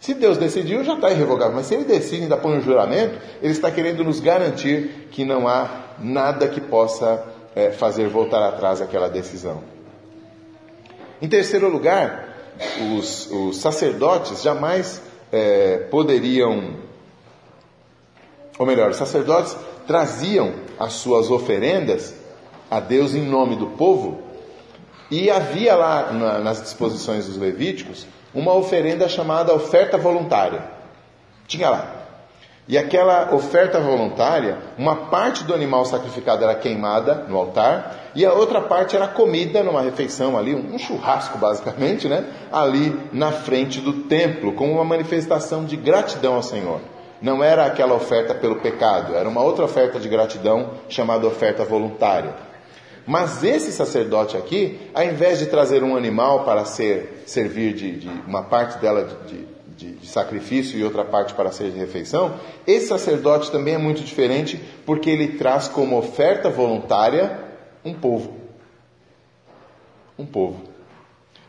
Se 0.00 0.12
Deus 0.12 0.36
decidiu, 0.36 0.84
já 0.84 0.94
está 0.94 1.10
irrevogável. 1.10 1.54
Mas 1.54 1.66
se 1.66 1.74
ele 1.74 1.84
decide 1.84 2.24
ainda 2.24 2.36
põe 2.36 2.58
um 2.58 2.60
juramento, 2.60 3.18
ele 3.40 3.52
está 3.52 3.70
querendo 3.70 4.04
nos 4.04 4.20
garantir 4.20 5.08
que 5.10 5.24
não 5.24 5.48
há 5.48 5.94
nada 5.98 6.48
que 6.48 6.60
possa 6.60 7.24
é, 7.54 7.70
fazer 7.70 8.08
voltar 8.08 8.46
atrás 8.46 8.82
aquela 8.82 9.08
decisão. 9.08 9.62
Em 11.22 11.28
terceiro 11.28 11.70
lugar, 11.70 12.23
os, 12.96 13.30
os 13.30 13.56
sacerdotes 13.58 14.42
jamais 14.42 15.00
é, 15.32 15.78
poderiam, 15.90 16.76
ou 18.58 18.66
melhor, 18.66 18.90
os 18.90 18.96
sacerdotes 18.96 19.56
traziam 19.86 20.52
as 20.78 20.94
suas 20.94 21.30
oferendas 21.30 22.14
a 22.70 22.80
Deus 22.80 23.14
em 23.14 23.22
nome 23.22 23.56
do 23.56 23.68
povo, 23.68 24.22
e 25.10 25.30
havia 25.30 25.74
lá 25.76 26.12
na, 26.12 26.38
nas 26.38 26.62
disposições 26.62 27.26
dos 27.26 27.36
levíticos 27.36 28.06
uma 28.34 28.54
oferenda 28.54 29.08
chamada 29.08 29.54
oferta 29.54 29.96
voluntária. 29.96 30.64
Tinha 31.46 31.70
lá. 31.70 32.03
E 32.66 32.78
aquela 32.78 33.34
oferta 33.34 33.78
voluntária, 33.78 34.56
uma 34.78 34.96
parte 34.96 35.44
do 35.44 35.52
animal 35.52 35.84
sacrificado 35.84 36.44
era 36.44 36.54
queimada 36.54 37.26
no 37.28 37.36
altar 37.36 38.10
e 38.14 38.24
a 38.24 38.32
outra 38.32 38.58
parte 38.62 38.96
era 38.96 39.06
comida 39.06 39.62
numa 39.62 39.82
refeição 39.82 40.38
ali, 40.38 40.54
um 40.54 40.78
churrasco 40.78 41.36
basicamente, 41.36 42.08
né? 42.08 42.24
Ali 42.50 42.98
na 43.12 43.30
frente 43.32 43.80
do 43.80 44.04
templo, 44.04 44.54
como 44.54 44.72
uma 44.72 44.84
manifestação 44.84 45.66
de 45.66 45.76
gratidão 45.76 46.36
ao 46.36 46.42
Senhor. 46.42 46.80
Não 47.20 47.44
era 47.44 47.66
aquela 47.66 47.94
oferta 47.94 48.34
pelo 48.34 48.56
pecado, 48.56 49.14
era 49.14 49.28
uma 49.28 49.42
outra 49.42 49.66
oferta 49.66 50.00
de 50.00 50.08
gratidão 50.08 50.70
chamada 50.88 51.26
oferta 51.26 51.64
voluntária. 51.64 52.34
Mas 53.06 53.44
esse 53.44 53.72
sacerdote 53.72 54.38
aqui, 54.38 54.90
ao 54.94 55.04
invés 55.04 55.38
de 55.38 55.46
trazer 55.46 55.82
um 55.82 55.94
animal 55.94 56.44
para 56.44 56.64
ser 56.64 57.24
servir 57.26 57.74
de, 57.74 57.98
de 57.98 58.08
uma 58.26 58.42
parte 58.42 58.78
dela 58.78 59.04
de, 59.04 59.36
de, 59.36 59.53
de, 59.76 60.06
sacrifício 60.06 60.78
e 60.78 60.84
outra 60.84 61.04
parte 61.04 61.34
para 61.34 61.52
ser 61.52 61.70
de 61.70 61.78
refeição, 61.78 62.38
esse 62.66 62.88
sacerdote 62.88 63.50
também 63.50 63.74
é 63.74 63.78
muito 63.78 64.02
diferente 64.02 64.60
porque 64.86 65.10
ele 65.10 65.36
traz 65.38 65.68
como 65.68 65.98
oferta 65.98 66.48
voluntária 66.48 67.38
um 67.84 67.92
povo. 67.92 68.34
Um 70.18 70.26
povo. 70.26 70.62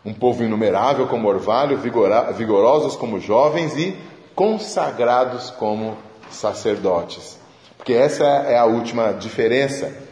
Um 0.04 0.14
povo 0.14 0.44
inumerável 0.44 1.08
como 1.08 1.28
orvalho, 1.28 1.78
vigora, 1.78 2.32
vigorosos 2.32 2.96
como 2.96 3.20
jovens 3.20 3.76
e 3.76 3.98
consagrados 4.36 5.50
como 5.52 5.98
sacerdotes. 6.30 7.40
Porque 7.78 7.94
essa 7.94 8.24
é 8.24 8.58
a 8.58 8.66
última 8.66 9.14
diferença 9.14 10.05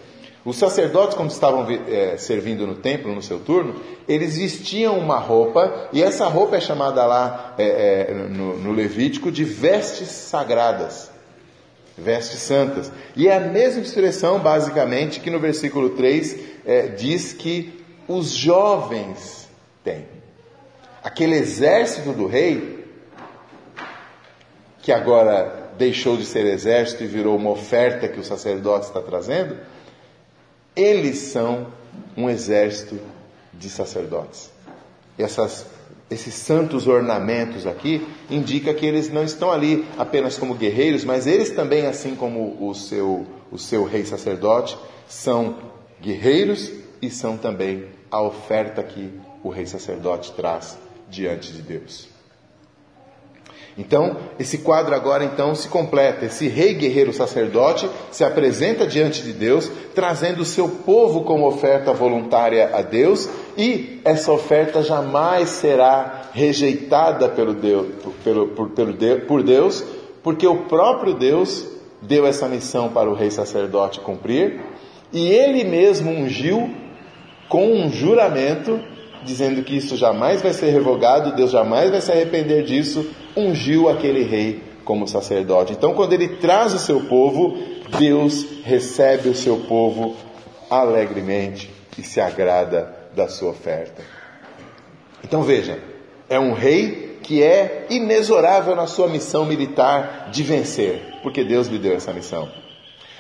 os 0.46 0.58
sacerdotes, 0.58 1.16
quando 1.16 1.32
estavam 1.32 1.66
é, 1.88 2.18
servindo 2.18 2.68
no 2.68 2.76
templo, 2.76 3.16
no 3.16 3.22
seu 3.22 3.40
turno, 3.40 3.76
eles 4.08 4.38
vestiam 4.38 5.00
uma 5.00 5.18
roupa, 5.18 5.90
e 5.94 6.04
essa 6.04 6.28
roupa 6.28 6.58
é 6.58 6.60
chamada 6.60 7.06
lá 7.06 7.56
é, 7.58 8.08
é, 8.10 8.14
no, 8.14 8.58
no 8.58 8.72
Levítico 8.74 9.32
de 9.32 9.46
vestes 9.46 10.10
sagradas, 10.10 11.10
vestes 11.98 12.42
santas. 12.42 12.92
E 13.16 13.30
é 13.30 13.38
a 13.38 13.40
mesma 13.40 13.82
expressão, 13.82 14.40
basicamente, 14.40 15.22
que 15.22 15.30
no 15.30 15.40
versículo 15.40 15.92
3 15.92 16.38
é, 16.66 16.88
diz 16.88 17.32
que 17.32 17.82
os 18.06 18.32
jovens 18.32 19.48
têm. 19.82 20.06
Aquele 21.02 21.36
exército 21.36 22.12
do 22.12 22.28
rei, 22.28 22.84
que 24.82 24.92
agora 24.92 25.72
deixou 25.78 26.18
de 26.18 26.26
ser 26.26 26.46
exército 26.46 27.06
e 27.06 27.08
virou 27.08 27.38
uma 27.38 27.52
oferta 27.52 28.10
que 28.10 28.20
o 28.20 28.24
sacerdote 28.24 28.88
está 28.88 29.02
trazendo, 29.02 29.58
eles 30.76 31.18
são 31.18 31.68
um 32.16 32.30
exército 32.30 33.00
de 33.54 33.70
sacerdotes. 33.70 34.52
Essas, 35.18 35.66
esses 36.10 36.34
santos 36.34 36.88
ornamentos 36.88 37.68
aqui 37.68 38.06
indica 38.30 38.74
que 38.74 38.86
eles 38.86 39.12
não 39.12 39.24
estão 39.24 39.52
ali 39.52 39.86
apenas 39.98 40.38
como 40.38 40.56
guerreiros, 40.56 41.04
mas 41.04 41.28
eles 41.28 41.52
também, 41.52 41.86
assim 41.86 42.16
como 42.16 42.58
o 42.68 42.74
seu, 42.74 43.26
o 43.52 43.58
seu 43.58 43.84
rei 43.84 44.06
sacerdote, 44.06 44.78
são 45.08 45.58
guerreiros 46.02 46.72
e 47.02 47.10
são 47.10 47.38
também 47.38 47.86
a 48.10 48.22
oferta 48.22 48.82
que 48.82 49.12
o 49.44 49.50
rei 49.50 49.66
sacerdote 49.66 50.32
traz 50.34 50.78
diante 51.10 51.52
de 51.52 51.62
Deus. 51.62 52.13
Então, 53.78 54.18
esse 54.40 54.60
quadro 54.60 54.94
agora 54.94 55.24
então 55.24 55.56
se 55.56 55.68
completa. 55.68 56.26
Esse 56.26 56.48
rei 56.48 56.76
guerreiro 56.76 57.12
sacerdote 57.12 57.90
se 58.12 58.24
apresenta 58.24 58.86
diante 58.86 59.24
de 59.24 59.34
Deus, 59.34 59.72
trazendo 59.96 60.42
o 60.42 60.46
seu 60.46 60.70
povo 60.70 61.24
como 61.24 61.48
oferta 61.48 61.92
voluntária 61.92 62.70
a 62.74 62.82
Deus, 62.82 63.28
e 63.58 64.00
essa 64.06 64.32
oferta 64.32 64.84
jamais 64.84 65.50
será 65.50 66.30
rejeitada 66.34 67.30
pelo 67.30 67.54
Deus, 67.54 67.88
pelo, 68.24 68.48
por, 68.50 68.70
pelo 68.70 68.94
Deus, 68.94 69.24
por 69.24 69.42
Deus, 69.42 69.84
porque 70.22 70.46
o 70.46 70.66
próprio 70.66 71.16
Deus 71.16 71.68
deu 72.02 72.28
essa 72.28 72.48
missão 72.48 72.90
para 72.90 73.10
o 73.10 73.16
rei 73.16 73.32
sacerdote 73.32 74.00
cumprir, 74.02 74.62
e 75.12 75.28
ele 75.28 75.64
mesmo 75.64 76.12
ungiu 76.12 76.70
com 77.50 77.72
um 77.72 77.92
juramento 77.92 78.80
dizendo 79.24 79.64
que 79.64 79.76
isso 79.76 79.96
jamais 79.96 80.42
vai 80.42 80.54
ser 80.54 80.70
revogado, 80.70 81.36
Deus 81.36 81.52
jamais 81.52 81.90
vai 81.90 82.02
se 82.02 82.12
arrepender 82.12 82.64
disso, 82.64 83.10
ungiu 83.36 83.90
aquele 83.90 84.24
rei 84.24 84.62
como 84.84 85.08
sacerdote. 85.08 85.74
Então, 85.74 85.94
quando 85.94 86.14
ele 86.14 86.28
traz 86.38 86.74
o 86.74 86.80
seu 86.80 87.02
povo, 87.02 87.58
Deus 87.98 88.46
recebe 88.64 89.30
o 89.30 89.36
seu 89.36 89.58
povo 89.62 90.16
alegremente 90.70 91.70
e 91.98 92.04
se 92.04 92.20
agrada 92.20 92.94
da 93.16 93.28
sua 93.28 93.52
oferta. 93.52 94.02
Então 95.24 95.44
veja, 95.44 95.80
é 96.30 96.40
um 96.40 96.54
rei 96.54 97.20
que 97.22 97.42
é 97.42 97.88
inexorável 97.90 98.76
na 98.76 98.88
sua 98.88 99.08
missão 99.08 99.46
militar 99.46 100.30
de 100.32 100.44
vencer, 100.44 101.20
porque 101.22 101.44
Deus 101.44 101.68
lhe 101.68 101.80
deu 101.80 101.96
essa 101.96 102.12
missão. 102.12 102.50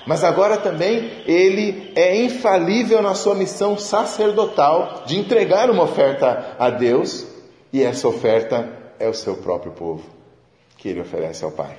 Mas 0.05 0.23
agora 0.23 0.57
também 0.57 1.23
ele 1.25 1.91
é 1.95 2.15
infalível 2.23 3.01
na 3.01 3.15
sua 3.15 3.35
missão 3.35 3.77
sacerdotal 3.77 5.03
de 5.05 5.17
entregar 5.17 5.69
uma 5.69 5.83
oferta 5.83 6.55
a 6.59 6.69
Deus, 6.69 7.25
e 7.71 7.81
essa 7.81 8.07
oferta 8.07 8.69
é 8.99 9.07
o 9.07 9.13
seu 9.13 9.37
próprio 9.37 9.71
povo, 9.71 10.03
que 10.77 10.89
ele 10.89 11.01
oferece 11.01 11.43
ao 11.43 11.51
Pai. 11.51 11.77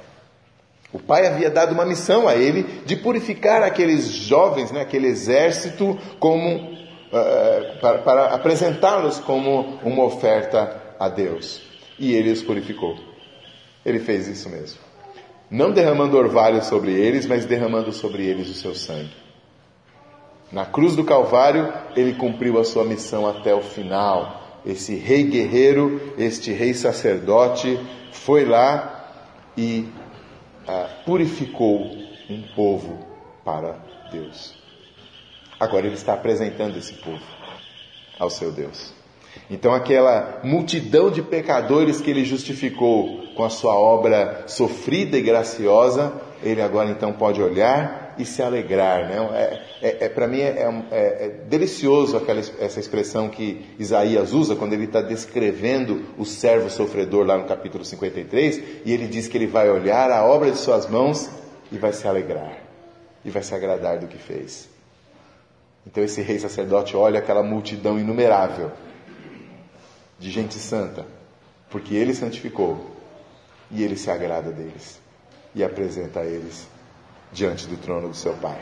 O 0.92 0.98
Pai 0.98 1.26
havia 1.26 1.50
dado 1.50 1.72
uma 1.72 1.84
missão 1.84 2.26
a 2.26 2.36
ele 2.36 2.62
de 2.86 2.96
purificar 2.96 3.62
aqueles 3.62 4.06
jovens, 4.06 4.70
né, 4.70 4.80
aquele 4.80 5.08
exército, 5.08 5.98
como 6.18 6.56
uh, 6.56 7.80
para, 7.80 7.98
para 7.98 8.24
apresentá-los 8.26 9.18
como 9.18 9.80
uma 9.82 10.04
oferta 10.04 10.80
a 10.98 11.08
Deus. 11.08 11.62
E 11.98 12.14
ele 12.14 12.30
os 12.30 12.42
purificou. 12.42 12.96
Ele 13.84 13.98
fez 13.98 14.28
isso 14.28 14.48
mesmo 14.48 14.83
não 15.54 15.70
derramando 15.70 16.16
orvalho 16.16 16.64
sobre 16.64 16.90
eles, 16.90 17.26
mas 17.26 17.46
derramando 17.46 17.92
sobre 17.92 18.24
eles 18.24 18.48
o 18.48 18.54
seu 18.54 18.74
sangue. 18.74 19.14
Na 20.50 20.66
cruz 20.66 20.96
do 20.96 21.04
Calvário, 21.04 21.72
ele 21.94 22.14
cumpriu 22.14 22.58
a 22.58 22.64
sua 22.64 22.84
missão 22.84 23.24
até 23.24 23.54
o 23.54 23.62
final. 23.62 24.60
Esse 24.66 24.96
rei 24.96 25.22
guerreiro, 25.22 26.12
este 26.18 26.50
rei 26.52 26.74
sacerdote, 26.74 27.78
foi 28.10 28.44
lá 28.44 29.12
e 29.56 29.88
ah, 30.66 30.88
purificou 31.06 31.82
um 32.28 32.42
povo 32.56 33.06
para 33.44 33.78
Deus. 34.10 34.54
Agora 35.60 35.86
ele 35.86 35.94
está 35.94 36.14
apresentando 36.14 36.76
esse 36.76 36.94
povo 36.94 37.22
ao 38.18 38.28
seu 38.28 38.50
Deus. 38.50 38.92
Então, 39.50 39.74
aquela 39.74 40.40
multidão 40.42 41.10
de 41.10 41.22
pecadores 41.22 42.00
que 42.00 42.10
ele 42.10 42.24
justificou 42.24 43.24
com 43.34 43.44
a 43.44 43.50
sua 43.50 43.74
obra 43.74 44.44
sofrida 44.46 45.18
e 45.18 45.22
graciosa, 45.22 46.12
ele 46.42 46.62
agora 46.62 46.90
então 46.90 47.12
pode 47.12 47.42
olhar 47.42 48.14
e 48.18 48.24
se 48.24 48.42
alegrar. 48.42 49.08
Né? 49.08 49.16
É, 49.32 49.88
é, 49.88 50.04
é 50.04 50.08
Para 50.08 50.26
mim 50.26 50.40
é, 50.40 50.68
é, 50.90 50.96
é, 50.96 51.28
delicioso 51.48 52.16
aquela, 52.16 52.40
essa 52.40 52.80
expressão 52.80 53.28
que 53.28 53.64
Isaías 53.78 54.32
usa 54.32 54.54
quando 54.54 54.72
ele 54.72 54.84
está 54.84 55.00
descrevendo 55.02 56.04
o 56.18 56.24
servo 56.24 56.70
sofredor 56.70 57.26
lá 57.26 57.36
no 57.36 57.44
capítulo 57.44 57.84
53, 57.84 58.62
e 58.84 58.92
ele 58.92 59.06
diz 59.06 59.28
que 59.28 59.36
ele 59.36 59.46
vai 59.46 59.68
olhar 59.68 60.10
a 60.10 60.24
obra 60.24 60.50
de 60.50 60.58
suas 60.58 60.88
mãos 60.88 61.28
e 61.72 61.78
vai 61.78 61.92
se 61.92 62.06
alegrar, 62.06 62.56
e 63.24 63.30
vai 63.30 63.42
se 63.42 63.54
agradar 63.54 63.98
do 63.98 64.06
que 64.06 64.18
fez. 64.18 64.68
Então 65.86 66.02
esse 66.02 66.22
rei 66.22 66.38
sacerdote 66.38 66.96
olha 66.96 67.18
aquela 67.18 67.42
multidão 67.42 67.98
inumerável 67.98 68.70
de 70.18 70.30
gente 70.30 70.54
santa, 70.54 71.06
porque 71.70 71.94
ele 71.94 72.14
santificou 72.14 72.94
e 73.70 73.82
ele 73.82 73.96
se 73.96 74.10
agrada 74.10 74.50
deles 74.50 75.00
e 75.54 75.62
apresenta 75.62 76.20
a 76.20 76.24
eles 76.24 76.68
diante 77.32 77.66
do 77.66 77.76
trono 77.76 78.08
do 78.08 78.14
seu 78.14 78.32
Pai. 78.34 78.58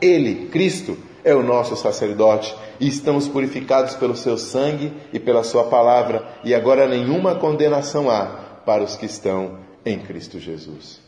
Ele, 0.00 0.48
Cristo, 0.48 0.96
é 1.24 1.34
o 1.34 1.42
nosso 1.42 1.76
sacerdote 1.76 2.54
e 2.78 2.86
estamos 2.86 3.26
purificados 3.26 3.94
pelo 3.94 4.16
seu 4.16 4.36
sangue 4.36 4.92
e 5.12 5.18
pela 5.18 5.42
sua 5.42 5.64
palavra, 5.64 6.26
e 6.44 6.54
agora 6.54 6.86
nenhuma 6.86 7.34
condenação 7.36 8.10
há 8.10 8.26
para 8.64 8.82
os 8.82 8.96
que 8.96 9.06
estão 9.06 9.58
em 9.84 9.98
Cristo 9.98 10.38
Jesus. 10.38 11.00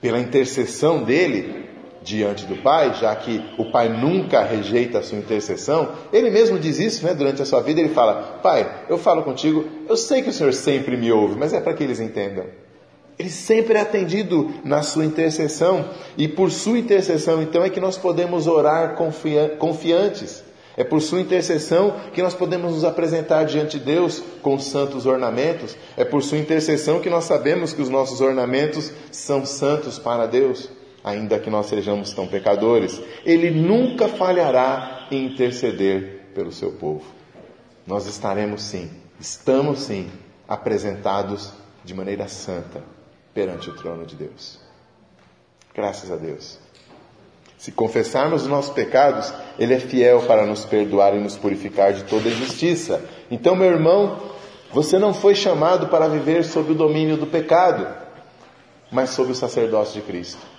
Pela 0.00 0.18
intercessão 0.18 1.02
dele, 1.02 1.65
diante 2.06 2.46
do 2.46 2.54
Pai, 2.62 2.94
já 2.94 3.14
que 3.16 3.44
o 3.58 3.64
Pai 3.64 3.88
nunca 3.88 4.40
rejeita 4.44 4.98
a 4.98 5.02
sua 5.02 5.18
intercessão, 5.18 5.88
ele 6.12 6.30
mesmo 6.30 6.56
diz 6.56 6.78
isso 6.78 7.04
né, 7.04 7.12
durante 7.12 7.42
a 7.42 7.44
sua 7.44 7.60
vida. 7.60 7.80
Ele 7.80 7.88
fala: 7.88 8.38
Pai, 8.40 8.84
eu 8.88 8.96
falo 8.96 9.24
contigo, 9.24 9.66
eu 9.88 9.96
sei 9.96 10.22
que 10.22 10.30
o 10.30 10.32
Senhor 10.32 10.54
sempre 10.54 10.96
me 10.96 11.10
ouve, 11.10 11.36
mas 11.36 11.52
é 11.52 11.60
para 11.60 11.74
que 11.74 11.82
eles 11.82 11.98
entendam. 11.98 12.46
Ele 13.18 13.30
sempre 13.30 13.76
é 13.76 13.80
atendido 13.80 14.54
na 14.62 14.82
sua 14.82 15.04
intercessão, 15.04 15.88
e 16.16 16.28
por 16.28 16.50
sua 16.52 16.78
intercessão, 16.78 17.42
então, 17.42 17.64
é 17.64 17.70
que 17.70 17.80
nós 17.80 17.98
podemos 17.98 18.46
orar 18.46 18.94
confiantes. 19.58 20.44
É 20.76 20.84
por 20.84 21.00
sua 21.00 21.22
intercessão 21.22 21.96
que 22.12 22.22
nós 22.22 22.34
podemos 22.34 22.74
nos 22.74 22.84
apresentar 22.84 23.44
diante 23.44 23.78
de 23.78 23.84
Deus 23.86 24.22
com 24.42 24.58
santos 24.58 25.06
ornamentos. 25.06 25.74
É 25.96 26.04
por 26.04 26.22
sua 26.22 26.36
intercessão 26.36 27.00
que 27.00 27.08
nós 27.08 27.24
sabemos 27.24 27.72
que 27.72 27.80
os 27.80 27.88
nossos 27.88 28.20
ornamentos 28.20 28.92
são 29.10 29.46
santos 29.46 29.98
para 29.98 30.26
Deus 30.26 30.68
ainda 31.06 31.38
que 31.38 31.48
nós 31.48 31.66
sejamos 31.66 32.12
tão 32.12 32.26
pecadores, 32.26 33.00
Ele 33.24 33.48
nunca 33.48 34.08
falhará 34.08 35.06
em 35.08 35.26
interceder 35.26 36.32
pelo 36.34 36.50
seu 36.50 36.72
povo. 36.72 37.04
Nós 37.86 38.06
estaremos 38.06 38.60
sim, 38.62 38.90
estamos 39.20 39.82
sim, 39.82 40.10
apresentados 40.48 41.52
de 41.84 41.94
maneira 41.94 42.26
santa 42.26 42.82
perante 43.32 43.70
o 43.70 43.76
trono 43.76 44.04
de 44.04 44.16
Deus. 44.16 44.58
Graças 45.72 46.10
a 46.10 46.16
Deus. 46.16 46.58
Se 47.56 47.70
confessarmos 47.70 48.42
os 48.42 48.48
nossos 48.48 48.74
pecados, 48.74 49.32
Ele 49.56 49.74
é 49.74 49.78
fiel 49.78 50.22
para 50.22 50.44
nos 50.44 50.64
perdoar 50.64 51.14
e 51.14 51.20
nos 51.20 51.36
purificar 51.36 51.92
de 51.92 52.02
toda 52.02 52.28
injustiça. 52.28 53.00
Então, 53.30 53.54
meu 53.54 53.70
irmão, 53.70 54.20
você 54.72 54.98
não 54.98 55.14
foi 55.14 55.36
chamado 55.36 55.86
para 55.86 56.08
viver 56.08 56.44
sob 56.44 56.72
o 56.72 56.74
domínio 56.74 57.16
do 57.16 57.28
pecado, 57.28 57.86
mas 58.90 59.10
sob 59.10 59.30
o 59.30 59.34
sacerdócio 59.36 60.00
de 60.00 60.06
Cristo. 60.06 60.55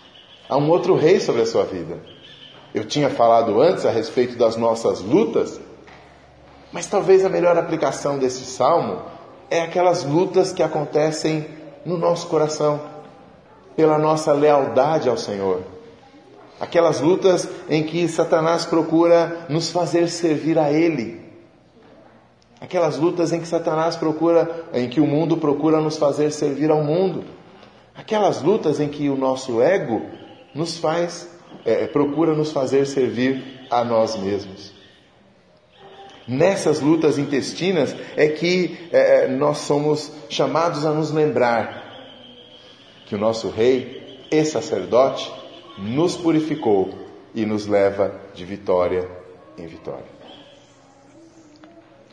Há 0.50 0.58
um 0.58 0.70
outro 0.70 0.95
rei 0.95 1.20
sobre 1.20 1.41
a 1.41 1.45
sua 1.45 1.66
vida. 1.66 2.00
Eu 2.74 2.86
tinha 2.86 3.10
falado 3.10 3.62
antes 3.62 3.86
a 3.86 3.91
respeito 3.91 4.38
das 4.38 4.56
nossas 4.56 5.02
lutas, 5.02 5.60
mas 6.72 6.86
talvez 6.86 7.26
a 7.26 7.30
melhor 7.30 7.58
aplicação 7.58 8.18
desse 8.18 8.45
salmo 8.45 9.02
é 9.50 9.62
aquelas 9.62 10.04
lutas 10.04 10.54
que 10.54 10.64
acontecem 10.64 11.45
no 11.86 11.98
nosso 11.98 12.28
coração, 12.28 12.80
pela 13.76 13.98
nossa 13.98 14.34
lealdade 14.34 15.10
ao 15.10 15.18
Senhor. 15.18 15.64
Aquelas 16.60 17.02
lutas 17.02 17.48
em 17.70 17.84
que 17.84 18.08
Satanás 18.08 18.66
procura 18.66 19.45
nos 19.50 19.70
fazer 19.70 20.10
servir 20.10 20.58
a 20.58 20.72
Ele. 20.72 21.22
Aquelas 22.60 22.98
lutas 22.98 23.32
em 23.32 23.39
que 23.39 23.48
Satanás 23.48 23.95
procura, 23.95 24.66
em 24.74 24.89
que 24.89 25.00
o 25.00 25.06
mundo 25.06 25.38
procura 25.38 25.80
nos 25.80 25.98
fazer 25.98 26.32
servir 26.32 26.72
ao 26.72 26.84
mundo. 26.84 27.24
Aquelas 27.95 28.41
lutas 28.41 28.80
em 28.80 28.89
que 28.89 29.10
o 29.10 29.16
nosso 29.16 29.62
ego 29.62 30.02
nos 30.58 30.78
faz, 30.78 31.30
é, 31.64 31.86
procura 31.86 32.34
nos 32.34 32.51
fazer 32.51 32.88
servir 32.88 33.68
a 33.70 33.86
nós 33.86 34.18
mesmos. 34.18 34.74
Nessas 36.28 36.82
lutas 36.82 37.18
intestinas 37.18 37.95
é 38.18 38.28
que 38.28 38.89
é, 38.91 39.26
é, 39.26 39.28
nós 39.28 39.60
somos 39.60 40.12
chamados 40.30 40.84
a 40.84 40.91
nos 40.91 41.12
lembrar 41.12 41.86
que 43.05 43.16
o 43.16 43.20
nosso 43.20 43.49
rei 43.49 44.26
e 44.30 44.43
sacerdote 44.43 45.32
nos 45.78 46.18
purificou 46.18 46.89
e 47.36 47.45
nos 47.45 47.68
leva 47.68 48.20
de 48.34 48.43
vitória 48.43 49.08
em 49.58 49.68
vitória. 49.68 50.18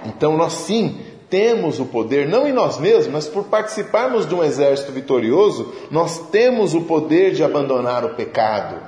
Então 0.05 0.37
nós 0.37 0.53
sim 0.53 1.01
temos 1.35 1.81
o 1.81 1.87
poder, 1.87 2.29
não 2.29 2.47
em 2.47 2.53
nós 2.53 2.79
mesmos, 2.79 3.09
mas 3.09 3.27
por 3.27 3.47
participarmos 3.47 4.25
de 4.25 4.33
um 4.37 4.45
exército 4.45 4.93
vitorioso, 4.93 5.75
nós 5.91 6.31
temos 6.31 6.75
o 6.75 6.83
poder 6.83 7.33
de 7.33 7.43
abandonar 7.43 8.05
o 8.05 8.15
pecado. 8.15 8.81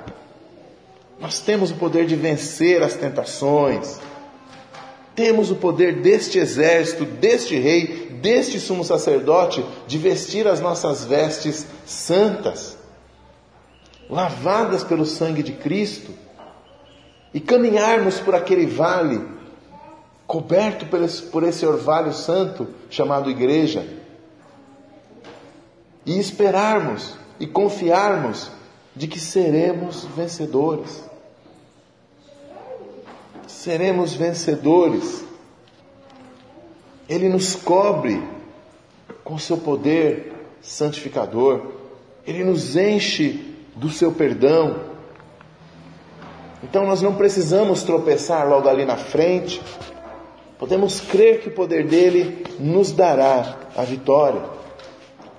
Nós 1.19 1.41
temos 1.41 1.71
o 1.71 1.75
poder 1.75 2.05
de 2.05 2.15
vencer 2.15 2.81
as 2.81 2.93
tentações. 2.93 3.99
Temos 5.13 5.51
o 5.51 5.57
poder 5.57 5.97
deste 5.97 6.39
exército, 6.39 7.03
deste 7.03 7.59
rei, 7.59 8.17
deste 8.21 8.61
sumo 8.61 8.85
sacerdote, 8.85 9.65
de 9.85 9.97
vestir 9.97 10.47
as 10.47 10.61
nossas 10.61 11.03
vestes 11.03 11.67
santas, 11.85 12.77
lavadas 14.09 14.85
pelo 14.85 15.05
sangue 15.05 15.43
de 15.43 15.51
Cristo, 15.51 16.13
e 17.33 17.41
caminharmos 17.41 18.21
por 18.21 18.33
aquele 18.33 18.65
vale 18.65 19.35
coberto 20.27 20.85
por 20.87 21.01
esse, 21.01 21.21
por 21.23 21.43
esse 21.43 21.65
orvalho 21.65 22.13
santo 22.13 22.67
chamado 22.89 23.31
igreja. 23.31 23.97
e 26.05 26.17
esperarmos 26.17 27.15
e 27.37 27.45
confiarmos 27.45 28.49
de 28.95 29.07
que 29.07 29.19
seremos 29.19 30.05
vencedores. 30.15 31.03
Seremos 33.45 34.13
vencedores. 34.13 35.25
Ele 37.09 37.27
nos 37.27 37.55
cobre 37.55 38.23
com 39.21 39.37
seu 39.37 39.57
poder 39.57 40.33
santificador, 40.61 41.73
ele 42.25 42.43
nos 42.45 42.77
enche 42.77 43.53
do 43.75 43.89
seu 43.89 44.13
perdão. 44.13 44.79
Então 46.63 46.85
nós 46.85 47.01
não 47.01 47.15
precisamos 47.15 47.83
tropeçar 47.83 48.47
logo 48.47 48.69
ali 48.69 48.85
na 48.85 48.95
frente, 48.95 49.61
podemos 50.57 50.99
crer 50.99 51.41
que 51.41 51.49
o 51.49 51.53
poder 51.53 51.85
dele 51.85 52.45
nos 52.59 52.91
dará 52.91 53.57
a 53.75 53.83
vitória 53.83 54.57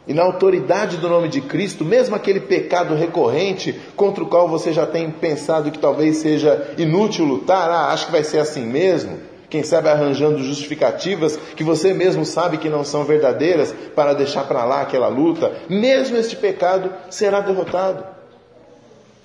e 0.09 0.15
na 0.15 0.23
autoridade 0.23 0.97
do 0.97 1.07
nome 1.07 1.29
de 1.29 1.43
Cristo, 1.43 1.85
mesmo 1.85 2.17
aquele 2.17 2.41
pecado 2.41 2.95
recorrente 2.95 3.79
contra 3.95 4.25
o 4.25 4.27
qual 4.27 4.49
você 4.49 4.73
já 4.73 4.87
tem 4.87 5.11
pensado 5.11 5.71
que 5.71 5.79
talvez 5.79 6.17
seja 6.17 6.75
inútil 6.79 7.27
lutar, 7.27 7.69
ah, 7.69 7.93
acho 7.93 8.07
que 8.07 8.13
vai 8.13 8.25
ser 8.25 8.39
assim 8.39 8.65
mesmo. 8.65 9.19
Quem 9.51 9.63
sabe 9.63 9.91
arranjando 9.91 10.43
justificativas 10.43 11.37
que 11.55 11.63
você 11.63 11.93
mesmo 11.93 12.25
sabe 12.25 12.57
que 12.57 12.71
não 12.71 12.85
são 12.85 13.05
verdadeiras 13.05 13.75
para 13.95 14.15
deixar 14.15 14.45
para 14.45 14.65
lá 14.65 14.81
aquela 14.81 15.09
luta, 15.09 15.53
mesmo 15.69 16.17
este 16.17 16.37
pecado 16.37 16.91
será 17.11 17.41
derrotado. 17.41 18.18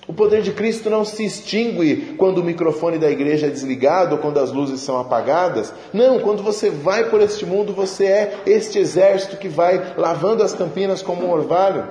O 0.07 0.13
poder 0.13 0.41
de 0.41 0.51
Cristo 0.51 0.89
não 0.89 1.05
se 1.05 1.23
extingue 1.23 2.15
quando 2.17 2.39
o 2.39 2.43
microfone 2.43 2.97
da 2.97 3.09
igreja 3.09 3.47
é 3.47 3.49
desligado 3.49 4.15
ou 4.15 4.21
quando 4.21 4.37
as 4.37 4.51
luzes 4.51 4.81
são 4.81 4.99
apagadas. 4.99 5.73
Não, 5.93 6.19
quando 6.19 6.43
você 6.43 6.69
vai 6.69 7.09
por 7.09 7.21
este 7.21 7.45
mundo, 7.45 7.73
você 7.73 8.05
é 8.05 8.41
este 8.45 8.79
exército 8.79 9.37
que 9.37 9.47
vai 9.47 9.93
lavando 9.97 10.43
as 10.43 10.53
campinas 10.53 11.01
como 11.01 11.25
um 11.25 11.31
orvalho. 11.31 11.87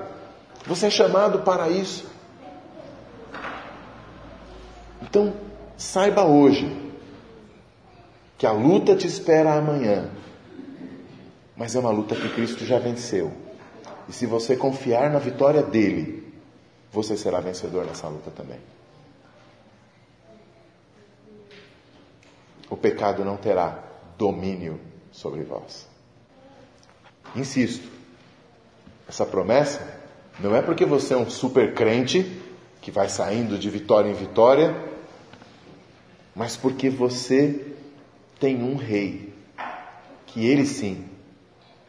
Você 0.66 0.86
é 0.86 0.90
chamado 0.90 1.40
para 1.40 1.70
isso. 1.70 2.04
Então, 5.00 5.32
saiba 5.76 6.24
hoje 6.24 6.70
que 8.36 8.46
a 8.46 8.52
luta 8.52 8.94
te 8.94 9.06
espera 9.06 9.54
amanhã, 9.54 10.10
mas 11.56 11.74
é 11.74 11.78
uma 11.78 11.90
luta 11.90 12.14
que 12.14 12.28
Cristo 12.28 12.64
já 12.64 12.78
venceu. 12.78 13.32
E 14.08 14.12
se 14.12 14.26
você 14.26 14.56
confiar 14.56 15.10
na 15.10 15.18
vitória 15.18 15.62
dele, 15.62 16.21
você 16.92 17.16
será 17.16 17.40
vencedor 17.40 17.86
nessa 17.86 18.06
luta 18.06 18.30
também. 18.30 18.58
O 22.68 22.76
pecado 22.76 23.24
não 23.24 23.36
terá 23.36 23.82
domínio 24.18 24.78
sobre 25.10 25.42
vós. 25.42 25.88
Insisto, 27.34 27.88
essa 29.08 29.24
promessa 29.24 30.00
não 30.38 30.54
é 30.54 30.60
porque 30.60 30.84
você 30.84 31.14
é 31.14 31.16
um 31.16 31.28
super 31.28 31.74
crente 31.74 32.40
que 32.82 32.90
vai 32.90 33.08
saindo 33.08 33.58
de 33.58 33.70
vitória 33.70 34.10
em 34.10 34.14
vitória, 34.14 34.74
mas 36.34 36.56
porque 36.56 36.90
você 36.90 37.74
tem 38.38 38.62
um 38.62 38.76
rei, 38.76 39.32
que 40.26 40.46
ele 40.46 40.66
sim 40.66 41.08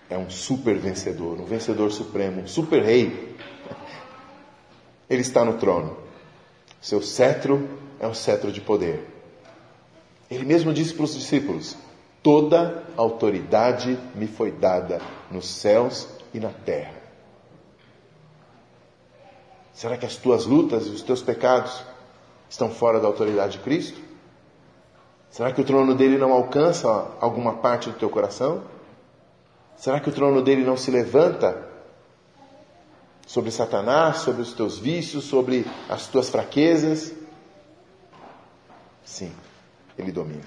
é 0.09 0.17
um 0.17 0.29
super 0.29 0.75
vencedor, 0.77 1.39
um 1.41 1.45
vencedor 1.45 1.91
supremo, 1.91 2.41
um 2.41 2.47
super 2.47 2.83
rei 2.83 3.32
ele 5.13 5.21
está 5.21 5.45
no 5.45 5.53
trono. 5.53 5.97
Seu 6.81 7.01
cetro 7.01 7.67
é 7.99 8.07
um 8.07 8.13
cetro 8.13 8.51
de 8.51 8.59
poder. 8.59 9.07
Ele 10.29 10.45
mesmo 10.45 10.73
disse 10.73 10.93
para 10.93 11.05
os 11.05 11.13
discípulos: 11.13 11.77
Toda 12.21 12.83
autoridade 12.97 13.97
me 14.15 14.27
foi 14.27 14.51
dada 14.51 15.01
nos 15.29 15.47
céus 15.47 16.07
e 16.33 16.39
na 16.39 16.49
terra. 16.49 17.03
Será 19.73 19.97
que 19.97 20.05
as 20.05 20.15
tuas 20.15 20.45
lutas 20.45 20.85
e 20.85 20.89
os 20.89 21.01
teus 21.01 21.21
pecados 21.21 21.83
estão 22.49 22.69
fora 22.69 22.99
da 22.99 23.07
autoridade 23.07 23.57
de 23.57 23.63
Cristo? 23.63 23.99
Será 25.29 25.51
que 25.51 25.61
o 25.61 25.63
trono 25.63 25.95
dele 25.95 26.17
não 26.17 26.31
alcança 26.31 27.07
alguma 27.19 27.55
parte 27.55 27.89
do 27.89 27.97
teu 27.97 28.09
coração? 28.09 28.63
Será 29.75 29.99
que 29.99 30.09
o 30.09 30.13
trono 30.13 30.43
dele 30.43 30.63
não 30.63 30.77
se 30.77 30.91
levanta 30.91 31.72
sobre 33.33 33.49
Satanás, 33.49 34.17
sobre 34.17 34.43
os 34.43 34.53
teus 34.53 34.77
vícios, 34.77 35.23
sobre 35.23 35.65
as 35.89 36.05
tuas 36.05 36.29
fraquezas. 36.29 37.11
Sim, 39.03 39.31
ele 39.97 40.11
domina. 40.11 40.43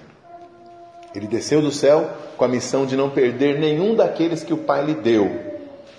Ele 1.13 1.27
desceu 1.27 1.61
do 1.61 1.69
céu 1.69 2.09
com 2.37 2.45
a 2.45 2.47
missão 2.47 2.85
de 2.85 2.95
não 2.95 3.09
perder 3.09 3.59
nenhum 3.59 3.93
daqueles 3.93 4.41
que 4.41 4.53
o 4.53 4.59
Pai 4.59 4.85
lhe 4.85 4.93
deu, 4.93 5.29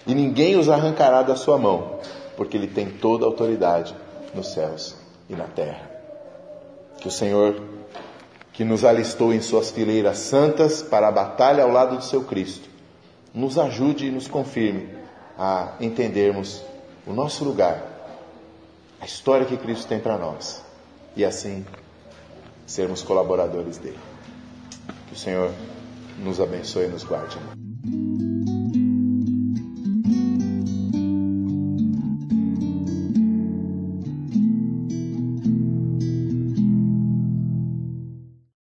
e 0.06 0.14
ninguém 0.14 0.56
os 0.56 0.70
arrancará 0.70 1.20
da 1.20 1.36
sua 1.36 1.58
mão, 1.58 2.00
porque 2.38 2.56
ele 2.56 2.66
tem 2.66 2.88
toda 2.88 3.26
a 3.26 3.28
autoridade 3.28 3.94
nos 4.34 4.54
céus 4.54 4.96
e 5.28 5.34
na 5.34 5.44
terra. 5.44 5.90
Que 7.02 7.08
o 7.08 7.10
Senhor, 7.10 7.60
que 8.50 8.64
nos 8.64 8.82
alistou 8.82 9.34
em 9.34 9.42
suas 9.42 9.70
fileiras 9.70 10.16
santas 10.20 10.80
para 10.80 11.08
a 11.08 11.12
batalha 11.12 11.64
ao 11.64 11.70
lado 11.70 11.98
do 11.98 12.04
seu 12.04 12.24
Cristo, 12.24 12.66
nos 13.34 13.58
ajude 13.58 14.06
e 14.06 14.10
nos 14.10 14.26
confirme 14.26 14.88
a 15.38 15.74
entendermos 15.80 16.62
o 17.08 17.12
nosso 17.14 17.42
lugar, 17.42 17.82
a 19.00 19.06
história 19.06 19.46
que 19.46 19.56
Cristo 19.56 19.88
tem 19.88 19.98
para 19.98 20.18
nós 20.18 20.62
e 21.16 21.24
assim 21.24 21.64
sermos 22.66 23.02
colaboradores 23.02 23.78
dele. 23.78 23.98
Que 25.08 25.14
o 25.14 25.16
Senhor 25.16 25.50
nos 26.18 26.38
abençoe 26.38 26.84
e 26.84 26.88
nos 26.88 27.04
guarde. 27.04 27.38